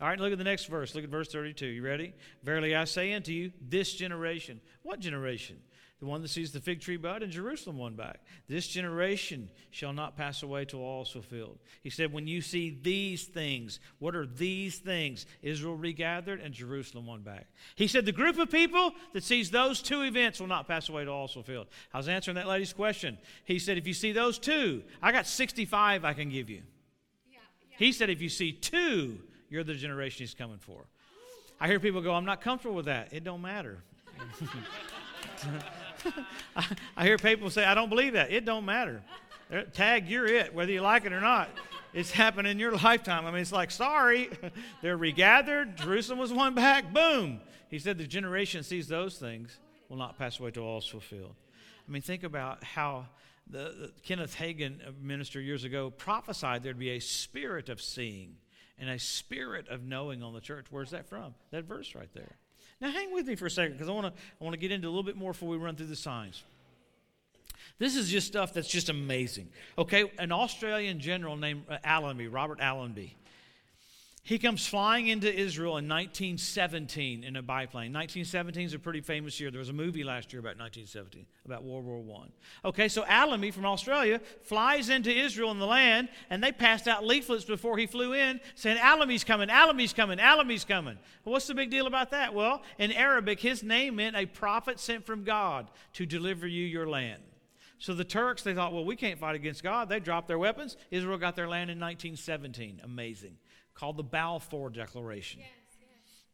[0.00, 0.94] All right, look at the next verse.
[0.94, 1.66] Look at verse 32.
[1.66, 2.14] You ready?
[2.42, 4.60] Verily I say unto you, this generation.
[4.82, 5.58] What generation?
[6.00, 8.20] The one that sees the fig tree bud in Jerusalem won back.
[8.48, 11.58] This generation shall not pass away till all is fulfilled.
[11.82, 15.26] He said, When you see these things, what are these things?
[15.42, 17.48] Israel regathered and Jerusalem won back.
[17.74, 21.04] He said, The group of people that sees those two events will not pass away
[21.04, 21.66] till all is fulfilled.
[21.92, 23.18] I was answering that lady's question.
[23.44, 26.62] He said, If you see those two, I got 65 I can give you.
[27.30, 27.76] Yeah, yeah.
[27.78, 29.18] He said, If you see two,
[29.50, 30.86] you're the generation he's coming for.
[31.60, 33.12] I hear people go, I'm not comfortable with that.
[33.12, 33.82] It don't matter.
[36.96, 38.30] I, hear people say, I don't believe that.
[38.30, 39.02] It don't matter.
[39.72, 41.48] Tag, you're it, whether you like it or not.
[41.92, 43.26] It's happened in your lifetime.
[43.26, 44.30] I mean, it's like, sorry,
[44.82, 45.76] they're regathered.
[45.76, 46.92] Jerusalem was won back.
[46.92, 47.40] Boom.
[47.68, 49.58] He said the generation sees those things.
[49.88, 51.34] will not pass away till all is fulfilled.
[51.88, 53.06] I mean, think about how
[53.48, 58.36] the, the Kenneth Hagin, minister years ago, prophesied there'd be a spirit of seeing
[58.78, 60.66] and a spirit of knowing on the church.
[60.70, 61.34] Where's that from?
[61.50, 62.36] That verse right there.
[62.80, 64.72] Now, hang with me for a second because I want to I want to get
[64.72, 66.42] into a little bit more before we run through the signs.
[67.78, 69.48] This is just stuff that's just amazing.
[69.78, 73.16] Okay, an Australian general named uh, Allenby, Robert Allenby,
[74.30, 77.92] he comes flying into Israel in 1917 in a biplane.
[77.92, 79.50] 1917 is a pretty famous year.
[79.50, 82.22] There was a movie last year about 1917, about World War
[82.64, 82.68] I.
[82.68, 87.04] Okay, so Allenby from Australia flies into Israel in the land, and they passed out
[87.04, 90.96] leaflets before he flew in saying, Allenby's coming, Allenby's coming, Allenby's coming.
[91.24, 92.32] Well, what's the big deal about that?
[92.32, 96.88] Well, in Arabic, his name meant a prophet sent from God to deliver you your
[96.88, 97.20] land.
[97.80, 99.88] So the Turks, they thought, well, we can't fight against God.
[99.88, 100.76] They dropped their weapons.
[100.92, 102.82] Israel got their land in 1917.
[102.84, 103.38] Amazing.
[103.80, 105.40] Called the Balfour Declaration.
[105.40, 105.48] Yes,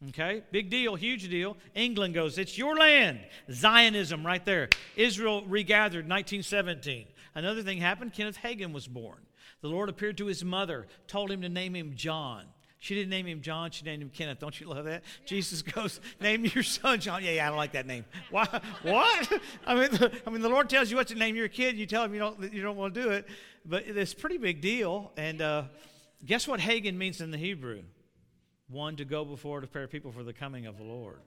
[0.02, 0.08] yes.
[0.10, 1.56] Okay, big deal, huge deal.
[1.76, 3.20] England goes, it's your land.
[3.52, 4.68] Zionism right there.
[4.96, 7.06] Israel regathered 1917.
[7.36, 9.18] Another thing happened, Kenneth Hagin was born.
[9.60, 12.46] The Lord appeared to his mother, told him to name him John.
[12.80, 14.40] She didn't name him John, she named him Kenneth.
[14.40, 15.04] Don't you love that?
[15.04, 15.26] Yeah.
[15.26, 17.22] Jesus goes, Name your son John.
[17.22, 18.06] Yeah, yeah, I don't like that name.
[18.32, 18.60] Why?
[18.82, 19.32] what?
[19.64, 21.86] I mean, the, I mean, the Lord tells you what to name your kid, you
[21.86, 23.28] tell him you don't, you don't want to do it.
[23.64, 25.12] But it's a pretty big deal.
[25.16, 25.64] And uh,
[26.24, 27.82] guess what Hagin means in the Hebrew?
[28.68, 31.18] One to go before to prepare people for the coming of the Lord.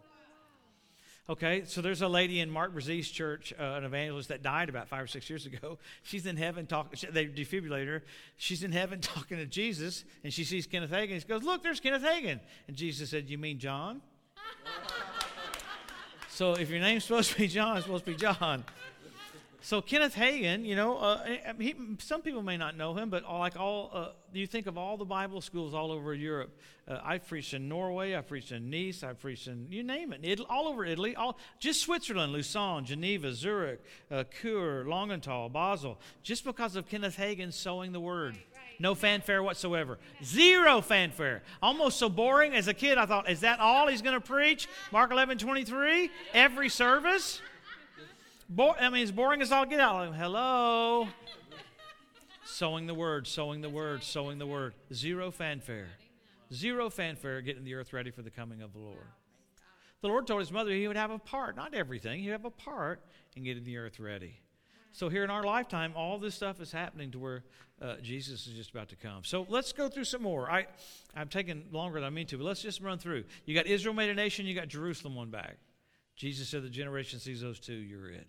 [1.30, 4.88] Okay, so there's a lady in Mark Brazee's church, uh, an evangelist that died about
[4.88, 5.78] five or six years ago.
[6.04, 7.08] She's in heaven talking.
[7.12, 8.04] They defibrillate her.
[8.38, 11.22] She's in heaven talking to Jesus, and she sees Kenneth Hagin.
[11.22, 14.02] She goes, "Look, there's Kenneth Hagin." And Jesus said, "You mean John?"
[16.30, 18.64] so if your name's supposed to be John, it's supposed to be John.
[19.62, 21.26] So Kenneth Hagin, you know, uh,
[21.60, 24.96] he, some people may not know him, but like all, uh, you think of all
[24.96, 26.58] the Bible schools all over Europe.
[26.88, 30.22] Uh, I've preached in Norway, I've preached in Nice, I've preached in you name it,
[30.24, 36.46] Italy, all over Italy, all just Switzerland, Lausanne, Geneva, Zurich, uh, Chur, Langenthal, Basel, just
[36.46, 38.36] because of Kenneth Hagin sowing the word.
[38.82, 39.98] No fanfare whatsoever.
[40.24, 41.44] Zero fanfare.
[41.62, 42.54] Almost so boring.
[42.56, 44.70] As a kid, I thought, is that all he's going to preach?
[44.94, 46.10] Mark 11, 23?
[46.34, 47.42] Every service?
[48.50, 50.10] Bo- I mean, it's boring as all get out.
[50.10, 51.08] Like, Hello.
[52.46, 54.74] sowing the word, sowing the word, sowing the word.
[54.92, 55.90] Zero fanfare.
[56.52, 59.06] Zero fanfare getting the earth ready for the coming of the Lord.
[60.02, 62.50] The Lord told his mother he would have a part, not everything, he'd have a
[62.50, 63.02] part
[63.36, 64.40] in getting the earth ready.
[64.92, 67.44] So here in our lifetime, all this stuff is happening to where
[67.80, 69.24] uh, Jesus is just about to come.
[69.24, 70.50] So let's go through some more.
[70.50, 70.66] I,
[71.16, 73.26] I'm taking longer than I mean to, but let's just run through.
[73.46, 75.58] You got Israel made a nation, you got Jerusalem won back.
[76.16, 78.28] Jesus said the generation sees those two, you're it.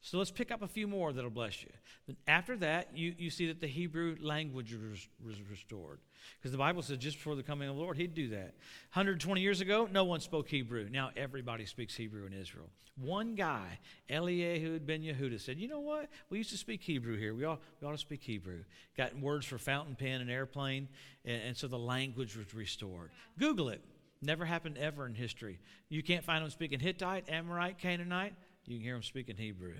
[0.00, 1.70] So let's pick up a few more that'll bless you.
[2.06, 5.98] Then after that, you, you see that the Hebrew language was, was restored.
[6.38, 8.54] Because the Bible says just before the coming of the Lord, he'd do that.
[8.92, 10.88] 120 years ago, no one spoke Hebrew.
[10.90, 12.68] Now everybody speaks Hebrew in Israel.
[12.96, 16.08] One guy, Eliyahu ben Yehuda, said, You know what?
[16.30, 17.34] We used to speak Hebrew here.
[17.34, 18.64] We ought, we ought to speak Hebrew.
[18.96, 20.88] Got words for fountain pen and airplane,
[21.24, 23.10] and, and so the language was restored.
[23.38, 23.80] Google it.
[24.20, 25.60] Never happened ever in history.
[25.88, 28.34] You can't find them speaking Hittite, Amorite, Canaanite
[28.68, 29.74] you can hear him speaking Hebrew.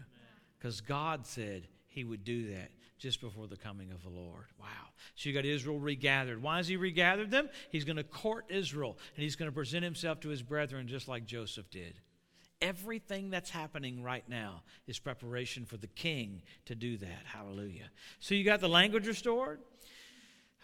[0.59, 4.47] Because God said he would do that just before the coming of the Lord.
[4.59, 4.67] Wow.
[5.15, 6.43] So you got Israel regathered.
[6.43, 7.49] Why has he regathered them?
[7.71, 11.07] He's going to court Israel and he's going to present himself to his brethren just
[11.07, 11.95] like Joseph did.
[12.61, 17.23] Everything that's happening right now is preparation for the king to do that.
[17.25, 17.89] Hallelujah.
[18.19, 19.61] So you got the language restored.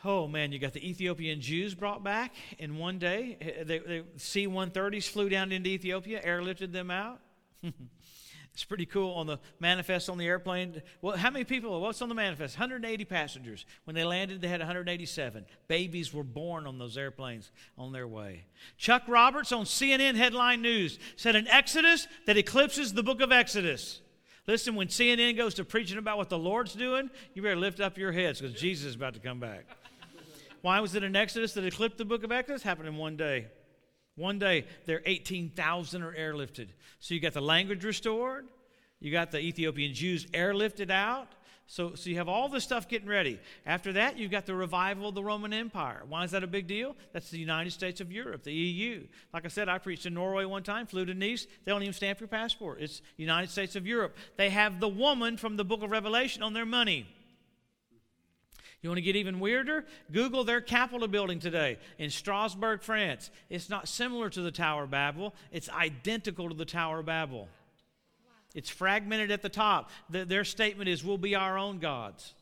[0.05, 3.39] Oh man, you got the Ethiopian Jews brought back in one day.
[3.65, 7.21] The C 130s flew down into Ethiopia, airlifted them out.
[8.55, 10.81] It's pretty cool on the manifest on the airplane.
[11.03, 11.81] Well, how many people?
[11.81, 12.57] What's on the manifest?
[12.57, 13.67] 180 passengers.
[13.83, 15.45] When they landed, they had 187.
[15.67, 18.45] Babies were born on those airplanes on their way.
[18.79, 24.01] Chuck Roberts on CNN Headline News said an Exodus that eclipses the book of Exodus.
[24.47, 27.99] Listen, when CNN goes to preaching about what the Lord's doing, you better lift up
[27.99, 29.65] your heads because Jesus is about to come back.
[30.61, 32.63] Why was it an Exodus that eclipsed the book of Exodus?
[32.63, 33.49] Happened in one day.
[34.17, 36.69] One day, there 18,000 are airlifted.
[37.01, 38.47] So you got the language restored,
[39.01, 41.29] you got the Ethiopian Jews airlifted out.
[41.67, 43.41] So, so you have all this stuff getting ready.
[43.65, 46.03] After that, you've got the revival of the Roman Empire.
[46.07, 46.95] Why is that a big deal?
[47.13, 49.07] That's the United States of Europe, the EU.
[49.33, 51.47] Like I said, I preached in Norway one time, flew to Nice.
[51.65, 52.83] They don't even stamp your passport.
[52.83, 54.15] It's United States of Europe.
[54.37, 57.07] They have the woman from the book of Revelation on their money.
[58.85, 59.87] You want to get even weirder?
[60.13, 63.31] Google their Capitol building today in Strasbourg, France.
[63.49, 67.49] It's not similar to the Tower of Babel, it's identical to the Tower of Babel.
[68.55, 69.91] It's fragmented at the top.
[70.11, 72.35] The, their statement is, We'll be our own gods.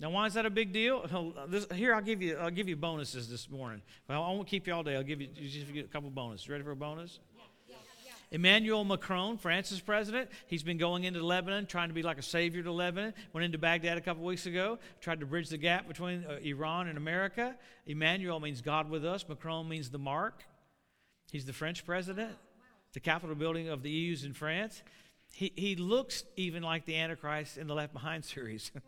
[0.00, 1.34] Now, why is that a big deal?
[1.48, 3.80] This, here, I'll give you, I'll give you bonuses this morning.
[4.06, 4.96] Well, I won't keep you all day.
[4.96, 6.46] I'll give you just a couple bonuses.
[6.46, 7.20] Ready for a bonus?
[8.32, 12.62] Emmanuel Macron, France's president, he's been going into Lebanon, trying to be like a savior
[12.62, 13.12] to Lebanon.
[13.32, 16.86] Went into Baghdad a couple weeks ago, tried to bridge the gap between uh, Iran
[16.86, 17.56] and America.
[17.86, 19.24] Emmanuel means God with us.
[19.28, 20.44] Macron means the mark.
[21.32, 22.30] He's the French president.
[22.92, 24.82] The Capitol building of the EU's in France.
[25.32, 28.70] He, he looks even like the Antichrist in the Left Behind series.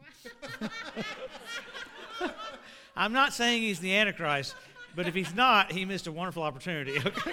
[2.96, 4.54] I'm not saying he's the Antichrist,
[4.94, 6.98] but if he's not, he missed a wonderful opportunity.
[7.06, 7.32] Okay?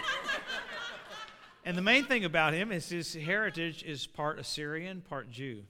[1.70, 5.62] And the main thing about him is his heritage is part Assyrian, part Jew.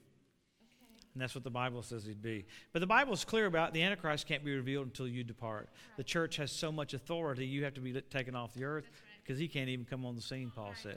[1.12, 2.46] And that's what the Bible says he'd be.
[2.72, 5.68] But the Bible is clear about the Antichrist can't be revealed until you depart.
[5.98, 8.90] The church has so much authority, you have to be taken off the earth
[9.22, 10.96] because he can't even come on the scene, Paul said.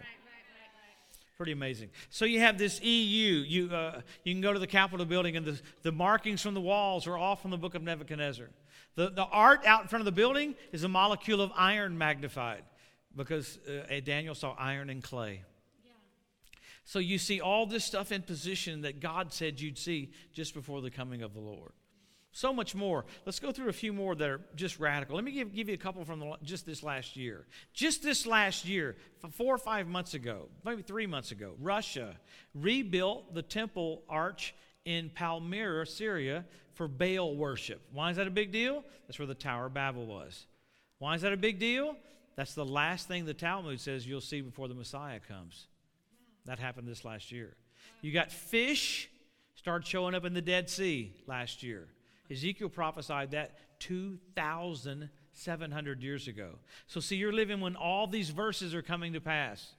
[1.36, 1.90] Pretty amazing.
[2.10, 3.44] So you have this EU.
[3.46, 6.62] You, uh, you can go to the Capitol building, and the, the markings from the
[6.62, 8.48] walls are all from the book of Nebuchadnezzar.
[8.96, 12.64] The, the art out in front of the building is a molecule of iron magnified
[13.16, 15.44] because uh, Daniel saw iron and clay.
[16.86, 20.82] So you see all this stuff in position that God said you'd see just before
[20.82, 21.72] the coming of the Lord.
[22.36, 23.06] So much more.
[23.26, 25.16] Let's go through a few more that are just radical.
[25.16, 27.46] Let me give, give you a couple from the, just this last year.
[27.74, 28.98] Just this last year,
[29.34, 32.16] four or five months ago, maybe three months ago, Russia
[32.56, 37.82] rebuilt the temple arch in Palmyra, Syria, for Baal worship.
[37.92, 38.84] Why is that a big deal?
[39.08, 40.48] That's where the Tower of Babel was.
[40.98, 41.96] Why is that a big deal?
[42.36, 45.68] That's the last thing the Talmud says you'll see before the Messiah comes.
[46.46, 47.56] That happened this last year.
[48.02, 49.10] You got fish
[49.56, 51.88] start showing up in the Dead Sea last year.
[52.32, 56.52] Ezekiel prophesied that 2,700 years ago.
[56.88, 59.74] So, see, you're living when all these verses are coming to pass.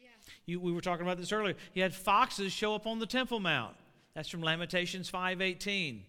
[0.00, 0.08] Yeah.
[0.46, 1.54] You, we were talking about this earlier.
[1.72, 3.76] You had foxes show up on the Temple Mount.
[4.14, 6.00] That's from Lamentations 5.18.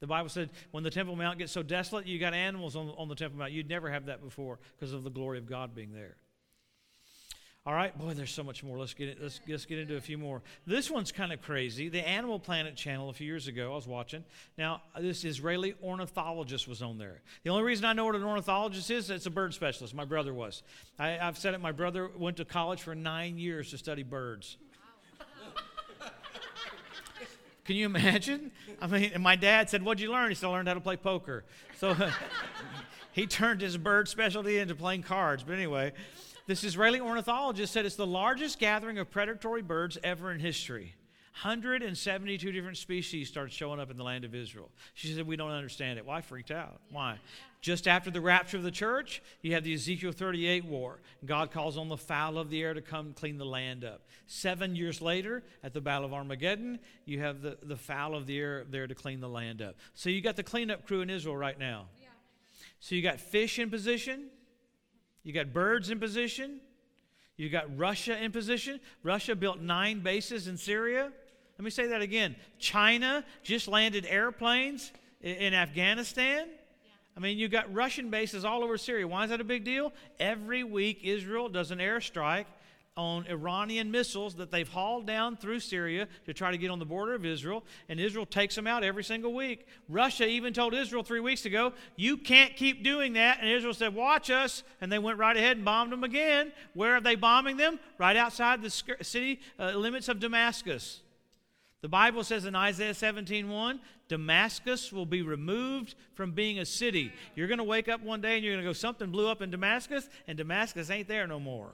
[0.00, 3.08] The Bible said when the Temple Mount gets so desolate, you got animals on, on
[3.08, 3.52] the Temple Mount.
[3.52, 6.16] You'd never have that before because of the glory of God being there.
[7.66, 8.78] All right, boy, there's so much more.
[8.78, 10.40] Let's get it, let's, let's get into a few more.
[10.68, 11.88] This one's kind of crazy.
[11.88, 14.22] The Animal Planet channel a few years ago, I was watching.
[14.56, 17.22] Now, this Israeli ornithologist was on there.
[17.42, 19.96] The only reason I know what an ornithologist is, it's a bird specialist.
[19.96, 20.62] My brother was.
[20.96, 21.60] I, have said it.
[21.60, 24.58] My brother went to college for nine years to study birds.
[27.66, 28.52] Can you imagine?
[28.80, 30.80] I mean, and my dad said, "What'd you learn?" He said, "I learned how to
[30.80, 31.44] play poker."
[31.78, 31.96] So
[33.12, 35.42] he turned his bird specialty into playing cards.
[35.42, 35.92] But anyway.
[36.46, 40.94] This Israeli ornithologist said it's the largest gathering of predatory birds ever in history.
[41.42, 44.70] 172 different species started showing up in the land of Israel.
[44.94, 46.06] She said, We don't understand it.
[46.06, 46.80] Well, freaked out.
[46.90, 47.18] Why?
[47.66, 51.00] Just after the rapture of the church, you have the Ezekiel 38 war.
[51.24, 54.02] God calls on the fowl of the air to come clean the land up.
[54.28, 58.38] Seven years later, at the Battle of Armageddon, you have the, the fowl of the
[58.38, 59.74] air there to clean the land up.
[59.94, 61.86] So you got the cleanup crew in Israel right now.
[62.78, 64.28] So you got fish in position,
[65.24, 66.60] you got birds in position.
[67.36, 68.78] You got Russia in position.
[69.02, 71.10] Russia built nine bases in Syria.
[71.58, 72.36] Let me say that again.
[72.60, 76.46] China just landed airplanes in Afghanistan.
[77.16, 79.08] I mean, you've got Russian bases all over Syria.
[79.08, 79.92] Why is that a big deal?
[80.20, 82.44] Every week, Israel does an airstrike
[82.96, 86.86] on Iranian missiles that they've hauled down through Syria to try to get on the
[86.86, 89.66] border of Israel, and Israel takes them out every single week.
[89.88, 93.38] Russia even told Israel three weeks ago, You can't keep doing that.
[93.40, 94.62] And Israel said, Watch us.
[94.80, 96.52] And they went right ahead and bombed them again.
[96.72, 97.78] Where are they bombing them?
[97.98, 101.02] Right outside the city uh, limits of Damascus.
[101.82, 107.12] The Bible says in Isaiah 17:1, Damascus will be removed from being a city.
[107.34, 109.42] You're going to wake up one day and you're going to go, something blew up
[109.42, 111.72] in Damascus, and Damascus ain't there no more.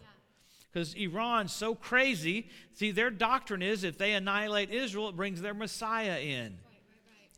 [0.72, 2.48] Because Iran's so crazy.
[2.72, 6.58] See, their doctrine is if they annihilate Israel, it brings their Messiah in.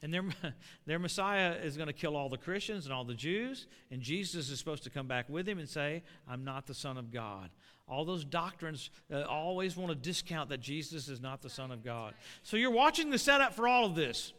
[0.02, 0.22] And their,
[0.86, 4.50] their Messiah is going to kill all the Christians and all the Jews, and Jesus
[4.50, 7.50] is supposed to come back with him and say, I'm not the Son of God.
[7.86, 11.84] All those doctrines uh, always want to discount that Jesus is not the Son of
[11.84, 12.14] God.
[12.42, 14.32] So you're watching the setup for all of this.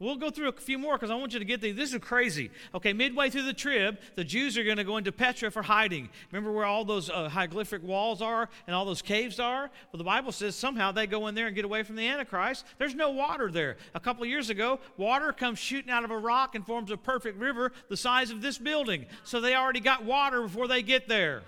[0.00, 1.76] We'll go through a few more because I want you to get these.
[1.76, 2.50] This is crazy.
[2.74, 6.08] Okay, midway through the trib, the Jews are going to go into Petra for hiding.
[6.32, 9.70] Remember where all those uh, hieroglyphic walls are and all those caves are?
[9.92, 12.66] Well, the Bible says somehow they go in there and get away from the Antichrist.
[12.78, 13.76] There's no water there.
[13.94, 16.96] A couple of years ago, water comes shooting out of a rock and forms a
[16.96, 19.06] perfect river the size of this building.
[19.22, 21.44] So they already got water before they get there.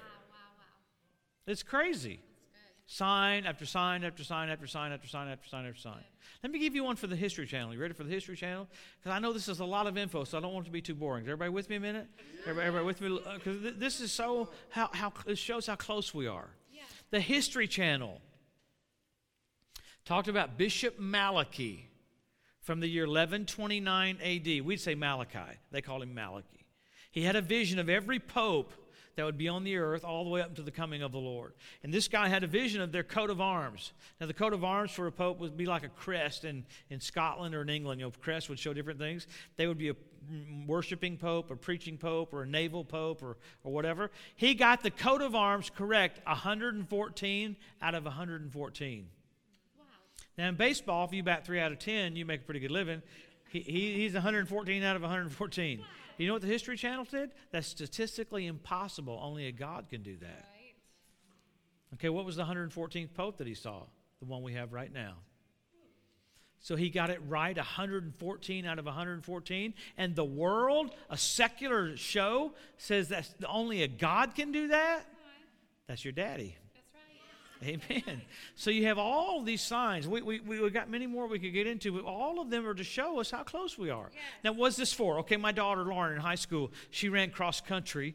[1.46, 2.20] It's crazy.
[2.88, 6.04] Sign after sign after sign after sign after sign after sign after sign.
[6.42, 7.74] Let me give you one for the History Channel.
[7.74, 8.68] You ready for the History Channel?
[8.98, 10.72] Because I know this is a lot of info, so I don't want it to
[10.72, 11.24] be too boring.
[11.24, 12.06] Is everybody with me a minute?
[12.42, 13.18] Everybody, everybody with me?
[13.34, 16.48] Because uh, this is so, how, how, it shows how close we are.
[16.72, 16.82] Yeah.
[17.10, 18.20] The History Channel
[20.04, 21.88] talked about Bishop Malachi
[22.60, 24.64] from the year 1129 AD.
[24.64, 25.58] We'd say Malachi.
[25.72, 26.66] They call him Malachi.
[27.10, 28.72] He had a vision of every pope
[29.16, 31.18] that would be on the earth all the way up to the coming of the
[31.18, 31.54] Lord.
[31.82, 33.92] And this guy had a vision of their coat of arms.
[34.20, 37.00] Now, the coat of arms for a pope would be like a crest in, in
[37.00, 38.00] Scotland or in England.
[38.00, 39.26] You know, crest would show different things.
[39.56, 39.96] They would be a
[40.66, 44.10] worshiping pope, a preaching pope, or a naval pope, or, or whatever.
[44.36, 49.06] He got the coat of arms correct 114 out of 114.
[49.78, 49.84] Wow.
[50.36, 52.70] Now, in baseball, if you bat three out of 10, you make a pretty good
[52.70, 53.00] living.
[53.48, 55.78] He, he, he's 114 out of 114.
[55.78, 55.86] Wow.
[56.18, 57.32] You know what the History Channel said?
[57.50, 59.18] That's statistically impossible.
[59.22, 60.26] Only a God can do that.
[60.26, 60.74] Right.
[61.94, 63.82] Okay, what was the 114th pope that he saw?
[64.20, 65.16] The one we have right now.
[66.58, 69.74] So he got it right 114 out of 114.
[69.96, 75.00] And the world, a secular show, says that only a God can do that?
[75.00, 75.46] Uh-huh.
[75.86, 76.56] That's your daddy.
[77.62, 78.22] Amen.
[78.54, 80.06] So you have all these signs.
[80.06, 82.74] We, we, we got many more we could get into, but all of them are
[82.74, 84.10] to show us how close we are.
[84.44, 85.18] Now, what's this for?
[85.20, 88.14] Okay, my daughter Lauren in high school, she ran cross country,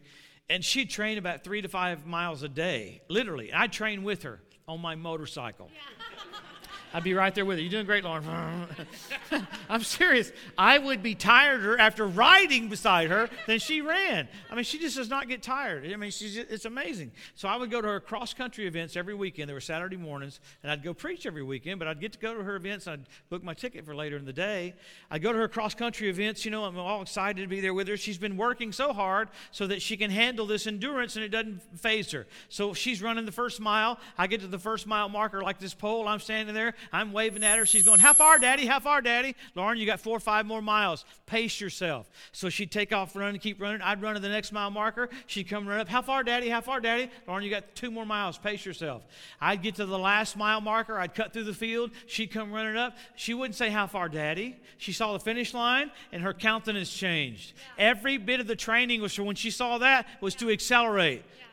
[0.50, 3.52] and she trained about three to five miles a day, literally.
[3.54, 5.70] I trained with her on my motorcycle.
[5.74, 6.40] Yeah.
[6.94, 7.62] I'd be right there with her.
[7.62, 8.26] You're doing great, Lauren.
[9.70, 10.32] I'm serious.
[10.58, 14.28] I would be tireder after riding beside her than she ran.
[14.50, 15.86] I mean, she just does not get tired.
[15.86, 17.12] I mean, she's just, it's amazing.
[17.36, 19.50] So I would go to her cross country events every weekend.
[19.50, 21.80] They were Saturday mornings, and I'd go preach every weekend.
[21.80, 22.88] But I'd get to go to her events.
[22.88, 24.74] I'd book my ticket for later in the day.
[25.10, 26.44] I'd go to her cross country events.
[26.44, 27.96] You know, I'm all excited to be there with her.
[27.96, 31.62] She's been working so hard so that she can handle this endurance, and it doesn't
[31.80, 32.28] faze her.
[32.50, 33.98] So she's running the first mile.
[34.18, 36.08] I get to the first mile marker like this pole.
[36.08, 36.76] I'm standing there.
[36.92, 37.66] I'm waving at her.
[37.66, 38.66] She's going, How far, Daddy?
[38.66, 39.36] How far, Daddy?
[39.56, 41.06] Lauren, you got four or five more miles.
[41.26, 42.10] Pace yourself.
[42.32, 43.82] So she'd take off running, keep running.
[43.82, 45.10] I'd run to the next mile marker.
[45.28, 45.88] She'd come run up.
[45.88, 46.50] How far, Daddy?
[46.50, 47.10] How far, Daddy?
[47.28, 48.38] Lauren, you got two more miles.
[48.38, 49.04] Pace yourself.
[49.40, 50.98] I'd get to the last mile marker.
[50.98, 51.92] I'd cut through the field.
[52.08, 52.98] She'd come running up.
[53.16, 54.58] She wouldn't say, How far, Daddy?
[54.78, 57.54] She saw the finish line and her countenance changed.
[57.78, 57.90] Yeah.
[57.90, 60.40] Every bit of the training was for when she saw that was yeah.
[60.40, 61.24] to accelerate.
[61.38, 61.46] Yeah.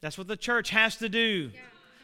[0.00, 1.50] That's what the church has to do.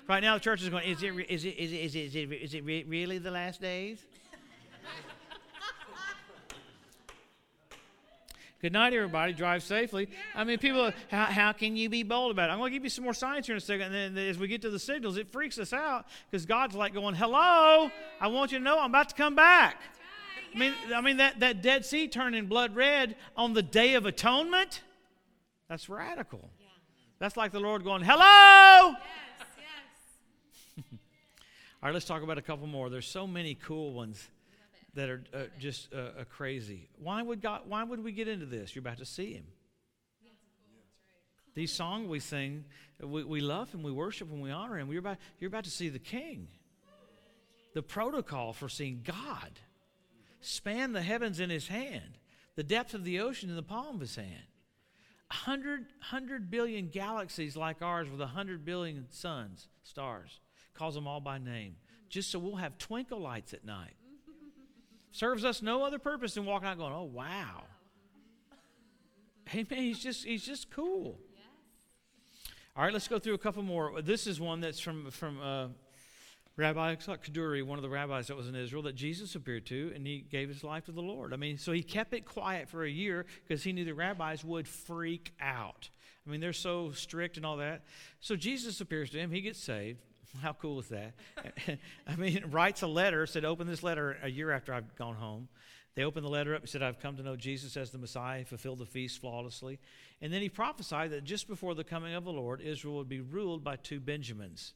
[0.08, 2.14] Right now, the church is going, is it, is it, is it, is it, is
[2.14, 4.04] it, is it really the last days?
[8.60, 9.32] Good night, everybody.
[9.32, 10.08] Drive safely.
[10.36, 12.52] I mean, people, how, how can you be bold about it?
[12.52, 13.92] I'm going to give you some more science here in a second.
[13.92, 16.94] And then as we get to the signals, it freaks us out because God's like
[16.94, 17.90] going, hello,
[18.20, 19.80] I want you to know I'm about to come back.
[20.54, 24.06] I mean, I mean that, that Dead Sea turning blood red on the Day of
[24.06, 24.82] Atonement,
[25.68, 26.48] that's radical.
[27.18, 28.94] That's like the Lord going, hello.
[31.82, 32.90] All right, let's talk about a couple more.
[32.90, 34.28] There's so many cool ones
[34.94, 36.88] that are uh, just uh, uh, crazy.
[36.96, 37.62] Why would God?
[37.66, 38.76] Why would we get into this?
[38.76, 39.46] You're about to see Him.
[41.54, 42.66] These songs we sing,
[43.00, 44.92] we, we love Him, we worship Him, we honor Him.
[44.92, 46.46] You're about, you're about to see the King.
[47.74, 49.58] The protocol for seeing God
[50.40, 52.16] span the heavens in His hand,
[52.54, 54.46] the depth of the ocean in the palm of His hand.
[55.30, 60.38] 100, 100 billion galaxies like ours with 100 billion suns, stars
[60.74, 61.76] calls them all by name,
[62.08, 63.94] just so we'll have twinkle lights at night.
[65.10, 67.64] Serves us no other purpose than walking out going, oh, wow.
[69.46, 71.18] Hey, man, he's just, he's just cool.
[72.74, 74.00] All right, let's go through a couple more.
[74.00, 75.68] This is one that's from, from uh,
[76.56, 80.06] Rabbi Kaduri, one of the rabbis that was in Israel, that Jesus appeared to, and
[80.06, 81.34] he gave his life to the Lord.
[81.34, 84.42] I mean, so he kept it quiet for a year because he knew the rabbis
[84.42, 85.90] would freak out.
[86.26, 87.82] I mean, they're so strict and all that.
[88.20, 90.00] So Jesus appears to him, he gets saved.
[90.40, 91.12] How cool is that?
[92.06, 95.48] I mean, writes a letter, said, Open this letter a year after I've gone home.
[95.94, 98.44] They opened the letter up and said, I've come to know Jesus as the Messiah,
[98.46, 99.78] fulfilled the feast flawlessly.
[100.22, 103.20] And then he prophesied that just before the coming of the Lord, Israel would be
[103.20, 104.72] ruled by two Benjamins.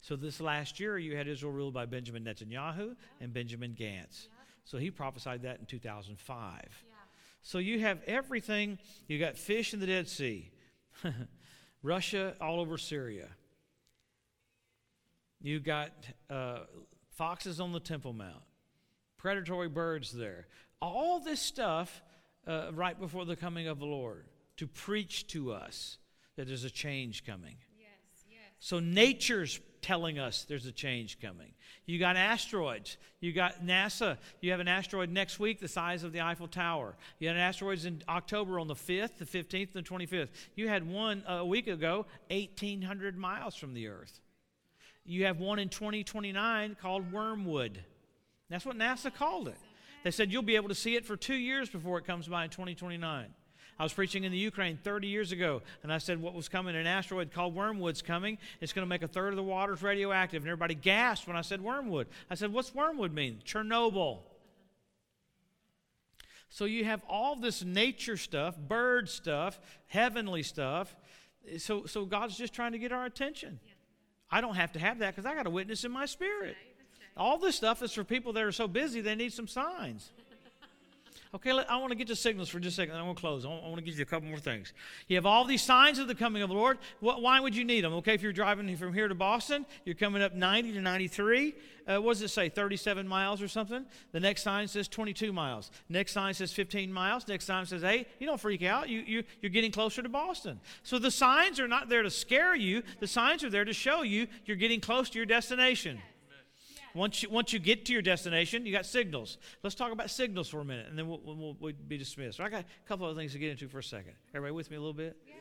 [0.00, 4.28] So this last year, you had Israel ruled by Benjamin Netanyahu and Benjamin Gantz.
[4.64, 6.62] So he prophesied that in 2005.
[6.62, 6.94] Yeah.
[7.42, 8.78] So you have everything.
[9.06, 10.50] You got fish in the Dead Sea,
[11.82, 13.28] Russia all over Syria,
[15.40, 15.92] you got
[16.30, 16.60] uh,
[17.10, 18.42] foxes on the Temple Mount,
[19.16, 20.46] predatory birds there.
[20.80, 22.02] All this stuff
[22.46, 24.26] uh, right before the coming of the Lord
[24.56, 25.98] to preach to us
[26.36, 27.56] that there's a change coming.
[27.78, 27.88] Yes,
[28.30, 28.40] yes.
[28.58, 31.52] So nature's telling us there's a change coming.
[31.86, 32.96] You got asteroids.
[33.20, 34.18] You got NASA.
[34.40, 36.96] You have an asteroid next week the size of the Eiffel Tower.
[37.18, 40.28] You had asteroids in October on the 5th, the 15th, and the 25th.
[40.54, 44.20] You had one a week ago, 1,800 miles from the Earth.
[45.08, 47.82] You have one in 2029 called Wormwood.
[48.50, 49.56] That's what NASA called it.
[50.04, 52.44] They said you'll be able to see it for two years before it comes by
[52.44, 53.26] in 2029.
[53.78, 56.76] I was preaching in the Ukraine 30 years ago, and I said what was coming,
[56.76, 58.36] an asteroid called Wormwood's coming.
[58.60, 60.42] It's going to make a third of the waters radioactive.
[60.42, 62.08] And everybody gasped when I said Wormwood.
[62.28, 63.40] I said, what's Wormwood mean?
[63.46, 64.18] Chernobyl.
[66.50, 70.94] So you have all this nature stuff, bird stuff, heavenly stuff,
[71.58, 73.58] So, so God's just trying to get our attention.
[74.30, 76.56] I don't have to have that because I got a witness in my spirit.
[77.16, 80.10] All this stuff is for people that are so busy they need some signs.
[81.34, 82.94] Okay, I want to get to signals for just a second.
[82.94, 83.44] I want to close.
[83.44, 84.72] I want to give you a couple more things.
[85.08, 86.78] You have all these signs of the coming of the Lord.
[87.00, 87.92] Why would you need them?
[87.94, 91.54] Okay, if you're driving from here to Boston, you're coming up 90 to 93.
[91.86, 92.48] Uh, what does it say?
[92.48, 93.84] 37 miles or something?
[94.12, 95.70] The next sign says 22 miles.
[95.88, 97.28] Next sign says 15 miles.
[97.28, 98.88] Next sign says, hey, you don't freak out.
[98.88, 100.60] You, you, you're getting closer to Boston.
[100.82, 104.02] So the signs are not there to scare you, the signs are there to show
[104.02, 106.00] you you're getting close to your destination.
[106.94, 109.38] Once you, once you get to your destination, you got signals.
[109.62, 112.40] Let's talk about signals for a minute, and then we'll, we'll, we'll be dismissed.
[112.40, 114.14] I got a couple of things to get into for a second.
[114.34, 115.16] Everybody with me a little bit?
[115.26, 115.36] Yes.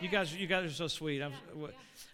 [0.00, 1.18] You guys, you guys are so sweet.
[1.18, 1.30] Yeah.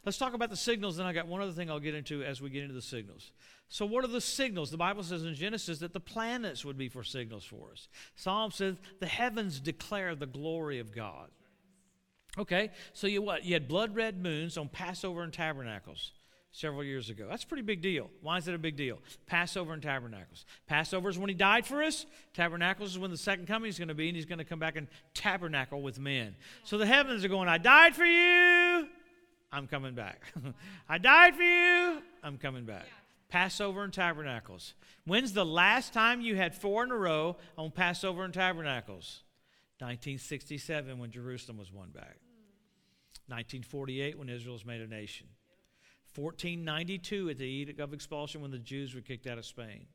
[0.04, 0.96] Let's talk about the signals.
[0.96, 3.32] Then I got one other thing I'll get into as we get into the signals.
[3.68, 4.70] So, what are the signals?
[4.70, 7.88] The Bible says in Genesis that the planets would be for signals for us.
[8.14, 11.30] Psalm says the heavens declare the glory of God.
[12.38, 13.44] Okay, so you what?
[13.44, 16.12] You had blood red moons on Passover and Tabernacles
[16.52, 17.26] several years ago.
[17.28, 18.10] That's a pretty big deal.
[18.20, 18.98] Why is it a big deal?
[19.26, 20.44] Passover and Tabernacles.
[20.66, 22.06] Passover is when he died for us.
[22.34, 24.58] Tabernacles is when the second coming is going to be, and he's going to come
[24.58, 26.36] back and tabernacle with men.
[26.64, 28.86] So the heavens are going, I died for you.
[29.50, 30.32] I'm coming back.
[30.88, 32.02] I died for you.
[32.22, 32.86] I'm coming back.
[33.28, 34.74] Passover and Tabernacles.
[35.06, 39.22] When's the last time you had four in a row on Passover and Tabernacles?
[39.78, 42.18] 1967 when Jerusalem was won back.
[43.26, 45.26] 1948 when Israel was made a nation.
[46.14, 49.86] 1492 at the Edict of Expulsion when the Jews were kicked out of Spain.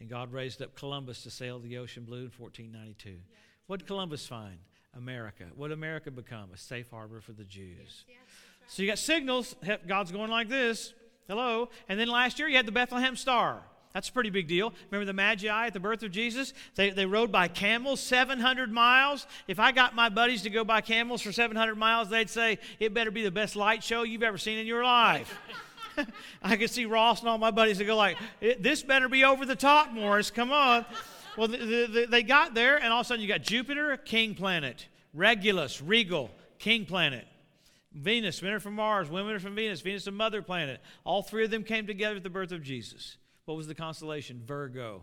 [0.00, 3.10] And God raised up Columbus to sail the ocean blue in 1492.
[3.10, 3.20] Yes.
[3.66, 4.58] What did Columbus find?
[4.96, 5.44] America.
[5.56, 6.50] What did America become?
[6.52, 7.76] A safe harbor for the Jews.
[7.78, 8.16] Yes, yes,
[8.60, 8.70] right.
[8.70, 9.56] So you got signals.
[9.86, 10.94] God's going like this.
[11.28, 11.68] Hello.
[11.88, 13.62] And then last year you had the Bethlehem Star.
[13.94, 14.74] That's a pretty big deal.
[14.90, 16.52] Remember the Magi at the birth of Jesus?
[16.74, 19.24] They, they rode by camels 700 miles.
[19.46, 22.92] If I got my buddies to go by camels for 700 miles, they'd say, it
[22.92, 25.38] better be the best light show you've ever seen in your life.
[26.42, 29.46] I could see Ross and all my buddies to go like, this better be over
[29.46, 30.28] the top, Morris.
[30.28, 30.84] Come on.
[31.38, 33.96] Well, the, the, the, they got there, and all of a sudden you got Jupiter,
[33.96, 37.26] king planet, Regulus, regal, king planet.
[37.92, 40.80] Venus, men are from Mars, women are from Venus, Venus a mother planet.
[41.04, 43.18] All three of them came together at the birth of Jesus.
[43.46, 44.42] What was the constellation?
[44.44, 45.02] Virgo.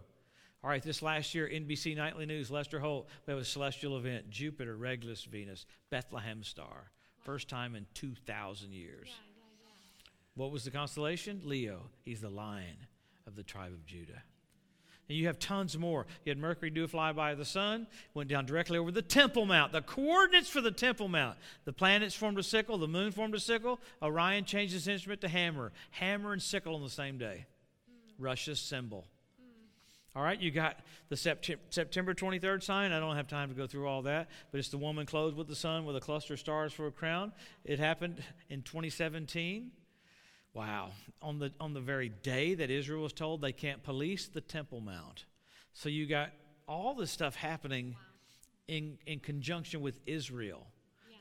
[0.63, 4.29] All right, this last year, NBC Nightly News, Lester Holt, we have a celestial event
[4.29, 6.91] Jupiter, Regulus, Venus, Bethlehem star.
[7.23, 9.07] First time in 2,000 years.
[9.07, 10.11] Yeah, yeah, yeah.
[10.35, 11.41] What was the constellation?
[11.45, 11.89] Leo.
[12.03, 12.87] He's the lion
[13.27, 14.23] of the tribe of Judah.
[15.09, 16.05] And you have tons more.
[16.25, 19.45] You had Mercury do a flyby of the sun, went down directly over the Temple
[19.45, 19.73] Mount.
[19.73, 21.37] The coordinates for the Temple Mount.
[21.65, 23.79] The planets formed a sickle, the moon formed a sickle.
[24.01, 25.73] Orion changed his instrument to hammer.
[25.91, 27.45] Hammer and sickle on the same day.
[28.21, 29.05] Russia's symbol.
[30.13, 32.91] All right, you got the September 23rd sign.
[32.91, 35.47] I don't have time to go through all that, but it's the woman clothed with
[35.47, 37.31] the sun with a cluster of stars for a crown.
[37.63, 39.71] It happened in 2017.
[40.53, 40.89] Wow.
[41.21, 44.81] On the, on the very day that Israel was told they can't police the Temple
[44.81, 45.25] Mount.
[45.73, 46.31] So you got
[46.67, 47.95] all this stuff happening
[48.67, 50.67] in, in conjunction with Israel.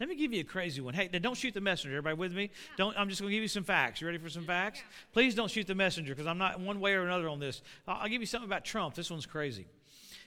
[0.01, 0.95] Let me give you a crazy one.
[0.95, 1.99] Hey, don't shoot the messenger.
[1.99, 2.51] Everybody with me?
[2.79, 2.97] Don't.
[2.99, 4.01] I'm just going to give you some facts.
[4.01, 4.83] You ready for some facts?
[5.13, 7.61] Please don't shoot the messenger because I'm not one way or another on this.
[7.87, 8.95] I'll, I'll, give you something about Trump.
[8.95, 9.67] This one's crazy.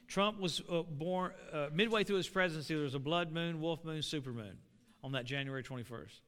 [0.07, 2.75] Trump was uh, born uh, midway through his presidency.
[2.75, 4.57] There was a blood moon, wolf moon, super moon
[5.03, 6.19] on that January 21st.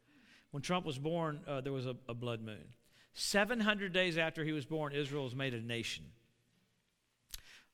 [0.49, 2.63] When Trump was born, uh, there was a, a blood moon.
[3.13, 6.05] 700 days after he was born, Israel was made a nation.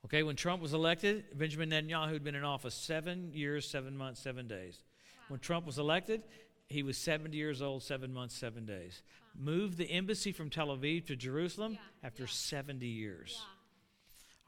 [0.04, 4.20] Okay, when Trump was elected, Benjamin Netanyahu had been in office seven years, seven months,
[4.20, 4.84] seven days.
[5.32, 6.24] When Trump was elected,
[6.68, 9.02] he was 70 years old, seven months, seven days.
[9.34, 12.08] Moved the embassy from Tel Aviv to Jerusalem yeah.
[12.08, 12.30] after yeah.
[12.30, 13.38] 70 years.
[13.38, 13.46] Yeah.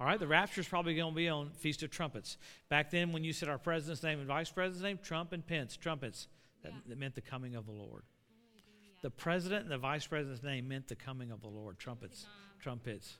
[0.01, 2.38] All right, the rapture is probably going to be on Feast of Trumpets.
[2.67, 5.77] Back then, when you said our president's name and vice president's name, Trump and Pence,
[5.77, 6.27] trumpets,
[6.63, 8.03] that, that meant the coming of the Lord.
[9.03, 11.79] The president and the vice president's name meant the coming of the Lord.
[11.79, 12.25] Trumpets,
[12.59, 13.17] trumpets.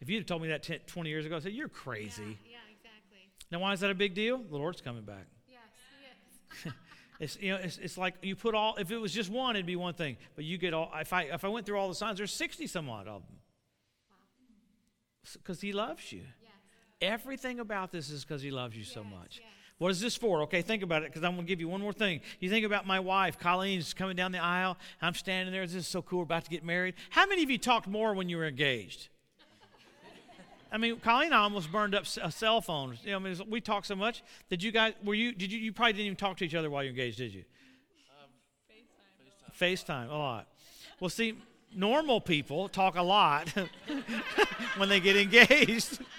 [0.00, 2.38] If you'd have told me that 10, 20 years ago, I'd say, You're crazy.
[2.50, 3.28] Yeah, exactly.
[3.50, 4.38] Now, why is that a big deal?
[4.38, 5.26] The Lord's coming back.
[7.20, 9.66] it's you know it's, it's like you put all if it was just one it'd
[9.66, 11.94] be one thing but you get all if i if i went through all the
[11.94, 13.36] signs there's 60 some odd of them
[15.34, 16.50] because he loves you yes.
[17.00, 19.46] everything about this is because he loves you yes, so much yes.
[19.80, 20.42] What is this for?
[20.42, 22.20] Okay, think about it because I'm going to give you one more thing.
[22.38, 24.76] You think about my wife, Colleen's coming down the aisle.
[25.00, 25.66] I'm standing there.
[25.66, 26.18] This is so cool.
[26.18, 26.96] We're about to get married.
[27.08, 29.08] How many of you talked more when you were engaged?
[30.72, 32.98] I mean, Colleen I almost burned up a cell phone.
[33.04, 34.22] You know, I mean, we talk so much.
[34.48, 34.94] Did you guys?
[35.04, 35.32] Were you?
[35.32, 35.58] Did you?
[35.58, 37.44] You probably didn't even talk to each other while you engaged, did you?
[38.22, 38.28] Um,
[39.58, 40.08] FaceTime.
[40.08, 40.48] FaceTime a lot.
[41.00, 41.36] Well, see,
[41.74, 43.48] normal people talk a lot
[44.76, 45.98] when they get engaged.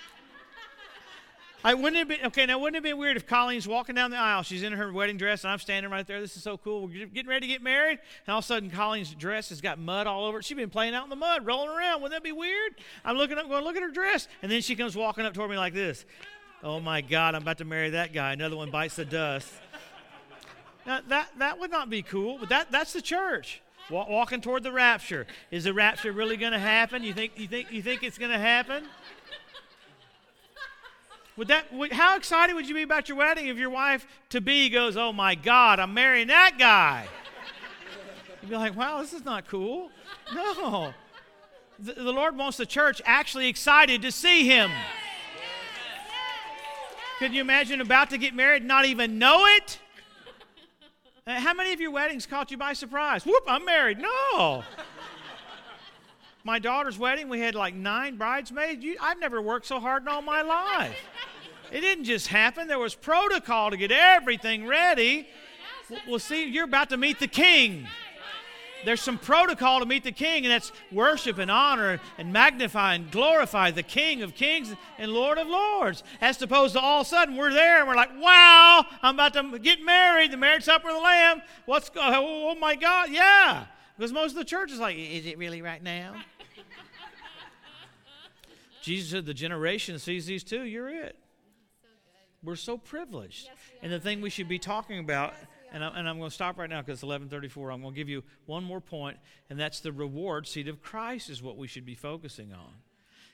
[1.63, 2.45] I wouldn't have been okay.
[2.45, 4.41] Now, wouldn't it be weird if Colleen's walking down the aisle?
[4.41, 6.19] She's in her wedding dress, and I'm standing right there.
[6.19, 6.87] This is so cool.
[6.87, 9.77] We're getting ready to get married, and all of a sudden, Colleen's dress has got
[9.77, 10.45] mud all over it.
[10.45, 12.01] She's been playing out in the mud, rolling around.
[12.01, 12.73] Wouldn't that be weird?
[13.05, 15.51] I'm looking up, going, look at her dress, and then she comes walking up toward
[15.51, 16.05] me like this.
[16.63, 18.33] Oh my God, I'm about to marry that guy.
[18.33, 19.51] Another one bites the dust.
[20.85, 23.61] Now, that that would not be cool, but that that's the church.
[23.91, 25.27] walking toward the rapture.
[25.49, 27.03] Is the rapture really going to happen?
[27.03, 28.83] You think you think you think it's going to happen?
[31.37, 34.41] Would that, would, how excited would you be about your wedding if your wife to
[34.41, 37.07] be goes, Oh my God, I'm marrying that guy?
[38.41, 39.89] You'd be like, Wow, this is not cool.
[40.33, 40.93] No.
[41.79, 44.69] The, the Lord wants the church actually excited to see Him.
[47.19, 49.79] Could you imagine about to get married, not even know it?
[51.25, 53.25] Uh, how many of your weddings caught you by surprise?
[53.25, 53.99] Whoop, I'm married.
[53.99, 54.63] No.
[56.43, 58.83] My daughter's wedding, we had like nine bridesmaids.
[58.83, 60.95] You, I've never worked so hard in all my life.
[61.71, 62.67] It didn't just happen.
[62.67, 65.25] There was protocol to get everything ready.
[66.05, 67.87] Well, see, you're about to meet the king.
[68.83, 73.11] There's some protocol to meet the king, and that's worship and honor and magnify and
[73.11, 76.03] glorify the King of kings and Lord of lords.
[76.19, 79.33] As opposed to all of a sudden we're there and we're like, wow, I'm about
[79.33, 81.41] to get married, the marriage supper of the Lamb.
[81.65, 83.65] What's, oh, oh my God, yeah.
[83.97, 86.15] Because most of the church is like, is it really right now?
[88.81, 91.15] Jesus said, the generation sees these two, you're it.
[92.43, 93.45] We're so privileged.
[93.45, 96.17] Yes, we and the thing we should be talking about, yes, and, I, and I'm
[96.17, 97.71] going to stop right now because it's 1134.
[97.71, 99.17] I'm going to give you one more point,
[99.49, 102.73] and that's the reward seat of Christ is what we should be focusing on.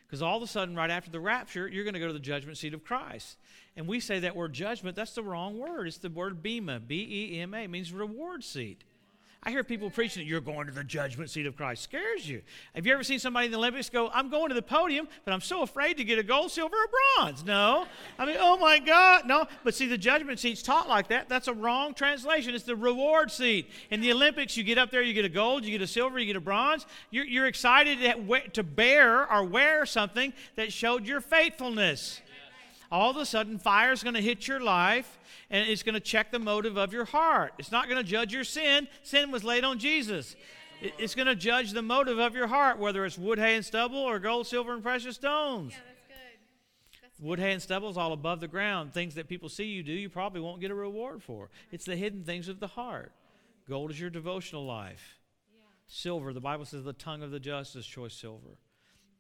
[0.06, 2.20] Because all of a sudden, right after the rapture, you're going to go to the
[2.20, 3.38] judgment seat of Christ.
[3.76, 5.88] And we say that word judgment, that's the wrong word.
[5.88, 8.84] It's the word bema, B E M A, means reward seat.
[9.44, 11.84] I hear people preaching that you're going to the judgment seat of Christ.
[11.84, 12.42] Scares you.
[12.76, 15.34] Have you ever seen somebody in the Olympics go, I'm going to the podium, but
[15.34, 17.46] I'm so afraid to get a gold, silver, or bronze?
[17.46, 17.86] No.
[18.18, 19.26] I mean, oh my God.
[19.26, 19.46] No.
[19.64, 21.30] But see, the judgment seat's taught like that.
[21.30, 22.56] That's a wrong translation.
[22.56, 23.70] It's the reward seat.
[23.92, 26.20] In the Olympics, you get up there, you get a gold, you get a silver,
[26.20, 26.86] you get a bronze.
[27.12, 28.00] You're, you're excited
[28.54, 32.22] to bear or wear something that showed your faithfulness.
[32.92, 35.20] All of a sudden, fire is going to hit your life
[35.50, 37.54] and it's going to check the motive of your heart.
[37.58, 38.88] It's not going to judge your sin.
[39.04, 40.36] Sin was laid on Jesus.
[40.82, 43.98] It's going to judge the motive of your heart, whether it's wood, hay, and stubble
[43.98, 45.74] or gold, silver, and precious stones.
[45.74, 47.02] Yeah, that's good.
[47.02, 48.94] That's wood, hay, and stubble is all above the ground.
[48.94, 51.50] Things that people see you do, you probably won't get a reward for.
[51.72, 53.12] It's the hidden things of the heart.
[53.68, 55.18] Gold is your devotional life.
[55.52, 55.64] Yeah.
[55.88, 58.58] Silver, the Bible says the tongue of the just is choice silver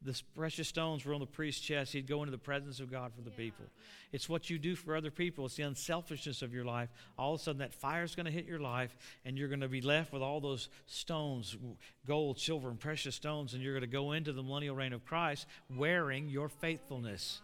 [0.03, 1.93] the precious stones were on the priest's chest.
[1.93, 3.37] He'd go into the presence of God for the yeah.
[3.45, 3.65] people.
[4.11, 5.45] It's what you do for other people.
[5.45, 6.89] It's the unselfishness of your life.
[7.17, 8.95] All of a sudden, that fire's going to hit your life,
[9.25, 11.57] and you're going to be left with all those stones
[12.05, 15.03] gold, silver, and precious stones, and you're going to go into the millennial reign of
[15.05, 17.41] Christ wearing your faithfulness.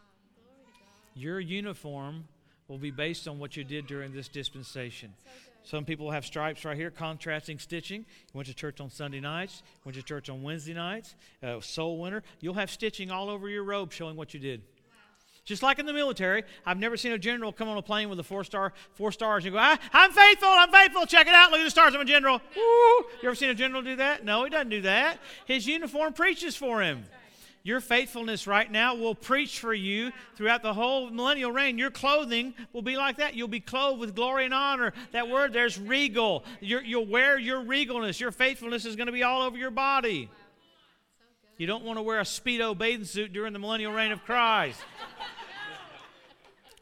[1.15, 2.27] Your uniform
[2.67, 5.13] will be based on what you did during this dispensation.
[5.63, 8.05] Some people have stripes right here, contrasting stitching.
[8.33, 12.21] Went to church on Sunday nights, went to church on Wednesday nights, uh, soul winner.
[12.41, 14.61] You'll have stitching all over your robe showing what you did.
[15.45, 18.17] Just like in the military, I've never seen a general come on a plane with
[18.19, 21.51] a four star, four stars and go, I, am faithful, I'm faithful, check it out,
[21.51, 22.41] look at the stars, I'm a general.
[22.55, 22.61] Woo!
[23.21, 24.23] You ever seen a general do that?
[24.23, 25.19] No, he doesn't do that.
[25.45, 27.03] His uniform preaches for him.
[27.65, 31.77] Your faithfulness right now will preach for you throughout the whole millennial reign.
[31.77, 33.35] Your clothing will be like that.
[33.35, 34.91] You'll be clothed with glory and honor.
[35.13, 36.43] That word, there's regal.
[36.59, 38.19] you will wear your regalness.
[38.19, 40.29] Your faithfulness is going to be all over your body.
[41.57, 44.81] You don't want to wear a Speedo bathing suit during the millennial reign of Christ.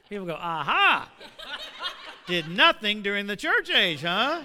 [0.09, 1.11] People go, aha!
[2.25, 4.41] Did nothing during the church age, huh?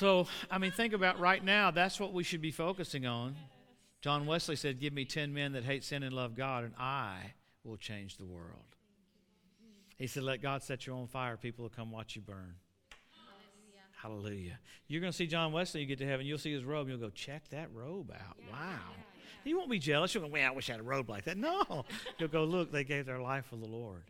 [0.00, 3.36] So, I mean, think about right now, that's what we should be focusing on.
[4.00, 7.34] John Wesley said, Give me 10 men that hate sin and love God, and I
[7.64, 8.64] will change the world.
[9.98, 11.36] He said, Let God set you on fire.
[11.36, 12.54] People will come watch you burn.
[14.00, 14.22] Hallelujah.
[14.32, 14.58] Hallelujah.
[14.88, 16.96] You're going to see John Wesley, you get to heaven, you'll see his robe, you'll
[16.96, 18.38] go, Check that robe out.
[18.38, 18.78] Yeah, wow.
[19.44, 19.54] Yeah, yeah.
[19.54, 20.14] Won't be jealous.
[20.14, 21.36] You'll go, Well, I wish I had a robe like that.
[21.36, 21.84] No.
[22.16, 24.04] You'll go, Look, they gave their life for the Lord.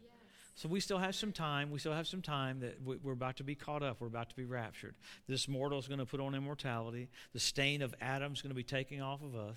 [0.61, 1.71] So we still have some time.
[1.71, 3.97] We still have some time that we're about to be caught up.
[3.99, 4.95] We're about to be raptured.
[5.27, 7.09] This mortal is going to put on immortality.
[7.33, 9.57] The stain of Adam is going to be taken off of us.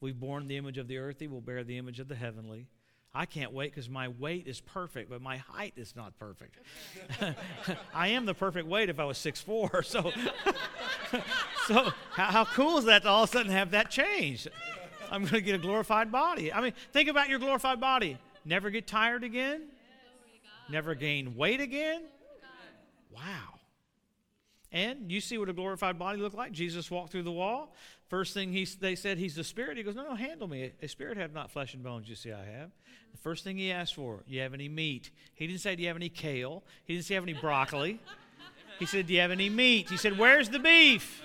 [0.00, 1.28] We've borne the image of the earthly.
[1.28, 2.66] We'll bear the image of the heavenly.
[3.12, 6.56] I can't wait because my weight is perfect, but my height is not perfect.
[7.94, 9.82] I am the perfect weight if I was six four.
[9.82, 10.10] So,
[11.66, 14.48] so how, how cool is that to all of a sudden have that change?
[15.10, 16.50] I'm going to get a glorified body.
[16.50, 18.16] I mean, think about your glorified body.
[18.46, 19.64] Never get tired again
[20.70, 22.02] Never gain weight again?
[23.10, 23.58] Wow.
[24.70, 26.52] And you see what a glorified body looked like.
[26.52, 27.74] Jesus walked through the wall.
[28.08, 29.78] First thing he, they said, He's the Spirit.
[29.78, 30.72] He goes, No, no, handle me.
[30.82, 32.70] A spirit have not flesh and bones, you see, I have.
[33.12, 35.10] The first thing he asked for, You have any meat?
[35.34, 36.64] He didn't say, Do you have any kale?
[36.84, 37.98] He didn't say, Have any broccoli?
[38.78, 39.88] He said, Do you have any meat?
[39.88, 41.22] He said, Where's the beef?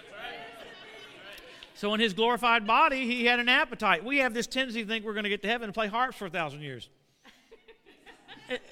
[1.76, 4.06] So in his glorified body, he had an appetite.
[4.06, 6.16] We have this tendency to think we're going to get to heaven and play harps
[6.16, 6.88] for a thousand years.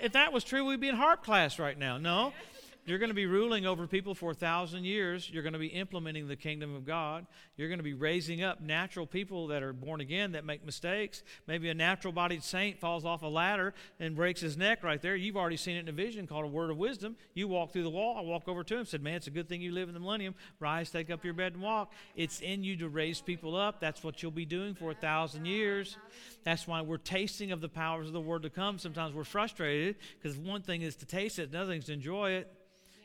[0.01, 1.97] If that was true, we'd be in harp class right now.
[1.97, 2.33] No,
[2.85, 5.29] you're going to be ruling over people for a thousand years.
[5.29, 7.27] You're going to be implementing the kingdom of God.
[7.55, 11.21] You're going to be raising up natural people that are born again that make mistakes.
[11.45, 15.15] Maybe a natural bodied saint falls off a ladder and breaks his neck right there.
[15.15, 17.17] You've already seen it in a vision called a word of wisdom.
[17.35, 18.17] You walk through the wall.
[18.17, 19.99] I walk over to him, said, Man, it's a good thing you live in the
[19.99, 20.33] millennium.
[20.59, 21.93] Rise, take up your bed and walk.
[22.15, 23.79] It's in you to raise people up.
[23.79, 25.97] That's what you'll be doing for a thousand years.
[26.43, 28.79] That's why we're tasting of the powers of the word to come.
[28.79, 32.31] Sometimes we're frustrated because one thing is to taste it, another thing is to enjoy
[32.31, 32.51] it.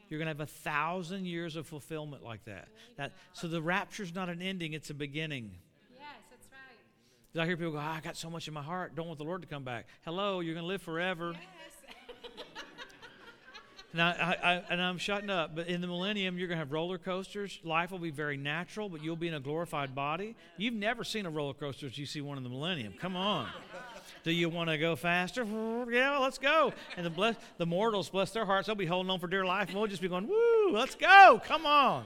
[0.08, 2.68] You're going to have a thousand years of fulfillment like that.
[2.96, 5.50] that so the rapture's not an ending, it's a beginning.
[5.92, 7.42] Yes, that's right.
[7.42, 9.24] I hear people go, oh, I got so much in my heart, don't want the
[9.24, 9.86] Lord to come back.
[10.04, 11.32] Hello, you're going to live forever.
[11.32, 11.40] Yes.
[13.94, 16.70] Now, I, I, and I'm shutting up, but in the millennium, you're going to have
[16.70, 17.58] roller coasters.
[17.64, 20.36] Life will be very natural, but you'll be in a glorified body.
[20.58, 22.92] You've never seen a roller coaster as you see one in the millennium.
[23.00, 23.48] Come on.
[24.26, 25.46] Do you want to go faster?
[25.88, 26.72] Yeah, let's go.
[26.96, 29.68] And the, bless, the mortals, bless their hearts, they'll be holding on for dear life,
[29.68, 31.40] and we'll just be going, woo, let's go.
[31.44, 32.04] Come on.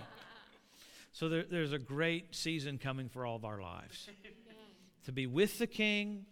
[1.12, 4.10] So there, there's a great season coming for all of our lives.
[5.06, 6.26] To be with the king,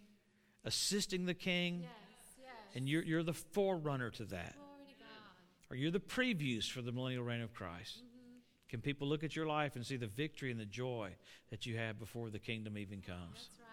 [0.63, 1.89] assisting the king, Yes,
[2.37, 2.75] yes.
[2.75, 7.23] and you're, you're the forerunner to that to or you're the previews for the millennial
[7.23, 7.97] reign of Christ.
[7.97, 8.39] Mm-hmm.
[8.69, 11.15] Can people look at your life and see the victory and the joy
[11.49, 13.33] that you have before the kingdom even comes?
[13.33, 13.68] That's right.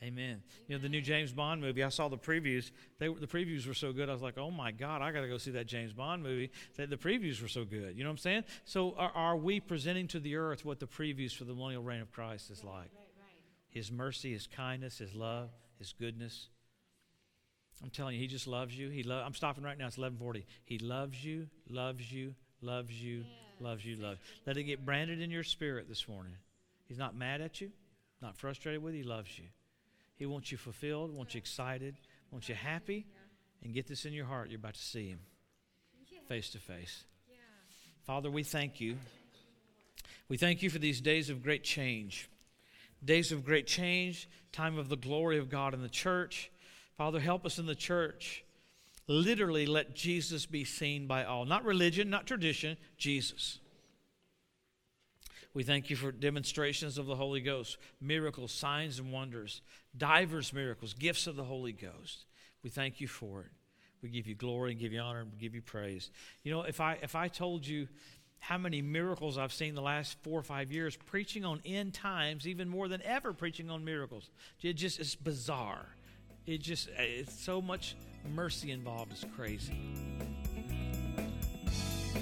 [0.00, 0.08] That's.
[0.10, 0.42] Amen.
[0.66, 1.82] You know the new James Bond movie.
[1.82, 2.70] I saw the previews.
[2.98, 4.08] They were, the previews were so good.
[4.08, 6.50] I was like, oh my God, I got to go see that James Bond movie.
[6.76, 7.96] The, the previews were so good.
[7.96, 8.44] You know what I'm saying?
[8.64, 12.00] So are, are we presenting to the earth what the previews for the millennial reign
[12.00, 12.74] of Christ is like?
[12.74, 13.42] Right, right.
[13.70, 16.48] His mercy, His kindness, His love, His goodness.
[17.82, 18.88] I'm telling you, He just loves you.
[18.88, 19.86] He lo- I'm stopping right now.
[19.86, 20.44] It's 11:40.
[20.64, 23.24] He loves you, loves you, loves you,
[23.60, 24.20] loves you, loves.
[24.46, 26.34] Let it get branded in your spirit this morning.
[26.86, 27.70] He's not mad at you,
[28.22, 29.02] not frustrated with you.
[29.02, 29.44] He loves you.
[30.18, 31.96] He wants you fulfilled, wants you excited,
[32.30, 33.06] wants you happy,
[33.62, 34.50] and get this in your heart.
[34.50, 35.20] You're about to see Him
[36.28, 37.04] face to face.
[38.04, 38.96] Father, we thank you.
[40.28, 42.28] We thank you for these days of great change.
[43.04, 46.50] Days of great change, time of the glory of God in the church.
[46.96, 48.44] Father, help us in the church.
[49.06, 51.44] Literally, let Jesus be seen by all.
[51.46, 53.60] Not religion, not tradition, Jesus.
[55.58, 59.60] We thank you for demonstrations of the Holy Ghost, miracles, signs, and wonders,
[59.96, 62.26] divers miracles, gifts of the Holy Ghost.
[62.62, 63.50] We thank you for it.
[64.00, 66.12] We give you glory and give you honor and give you praise.
[66.44, 67.88] You know, if I if I told you
[68.38, 72.46] how many miracles I've seen the last four or five years preaching on end times,
[72.46, 74.30] even more than ever preaching on miracles,
[74.62, 75.86] it just it's bizarre.
[76.46, 77.96] It just it's so much
[78.32, 79.10] mercy involved.
[79.10, 79.74] It's crazy.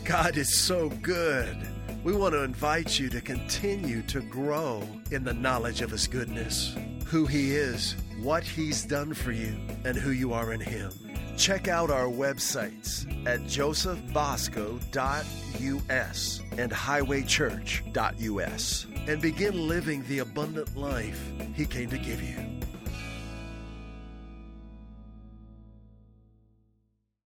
[0.07, 1.57] God is so good.
[2.05, 6.77] We want to invite you to continue to grow in the knowledge of His goodness,
[7.07, 10.93] who He is, what He's done for you, and who you are in Him.
[11.37, 21.67] Check out our websites at josephbosco.us and highwaychurch.us and begin living the abundant life He
[21.67, 22.56] came to give you.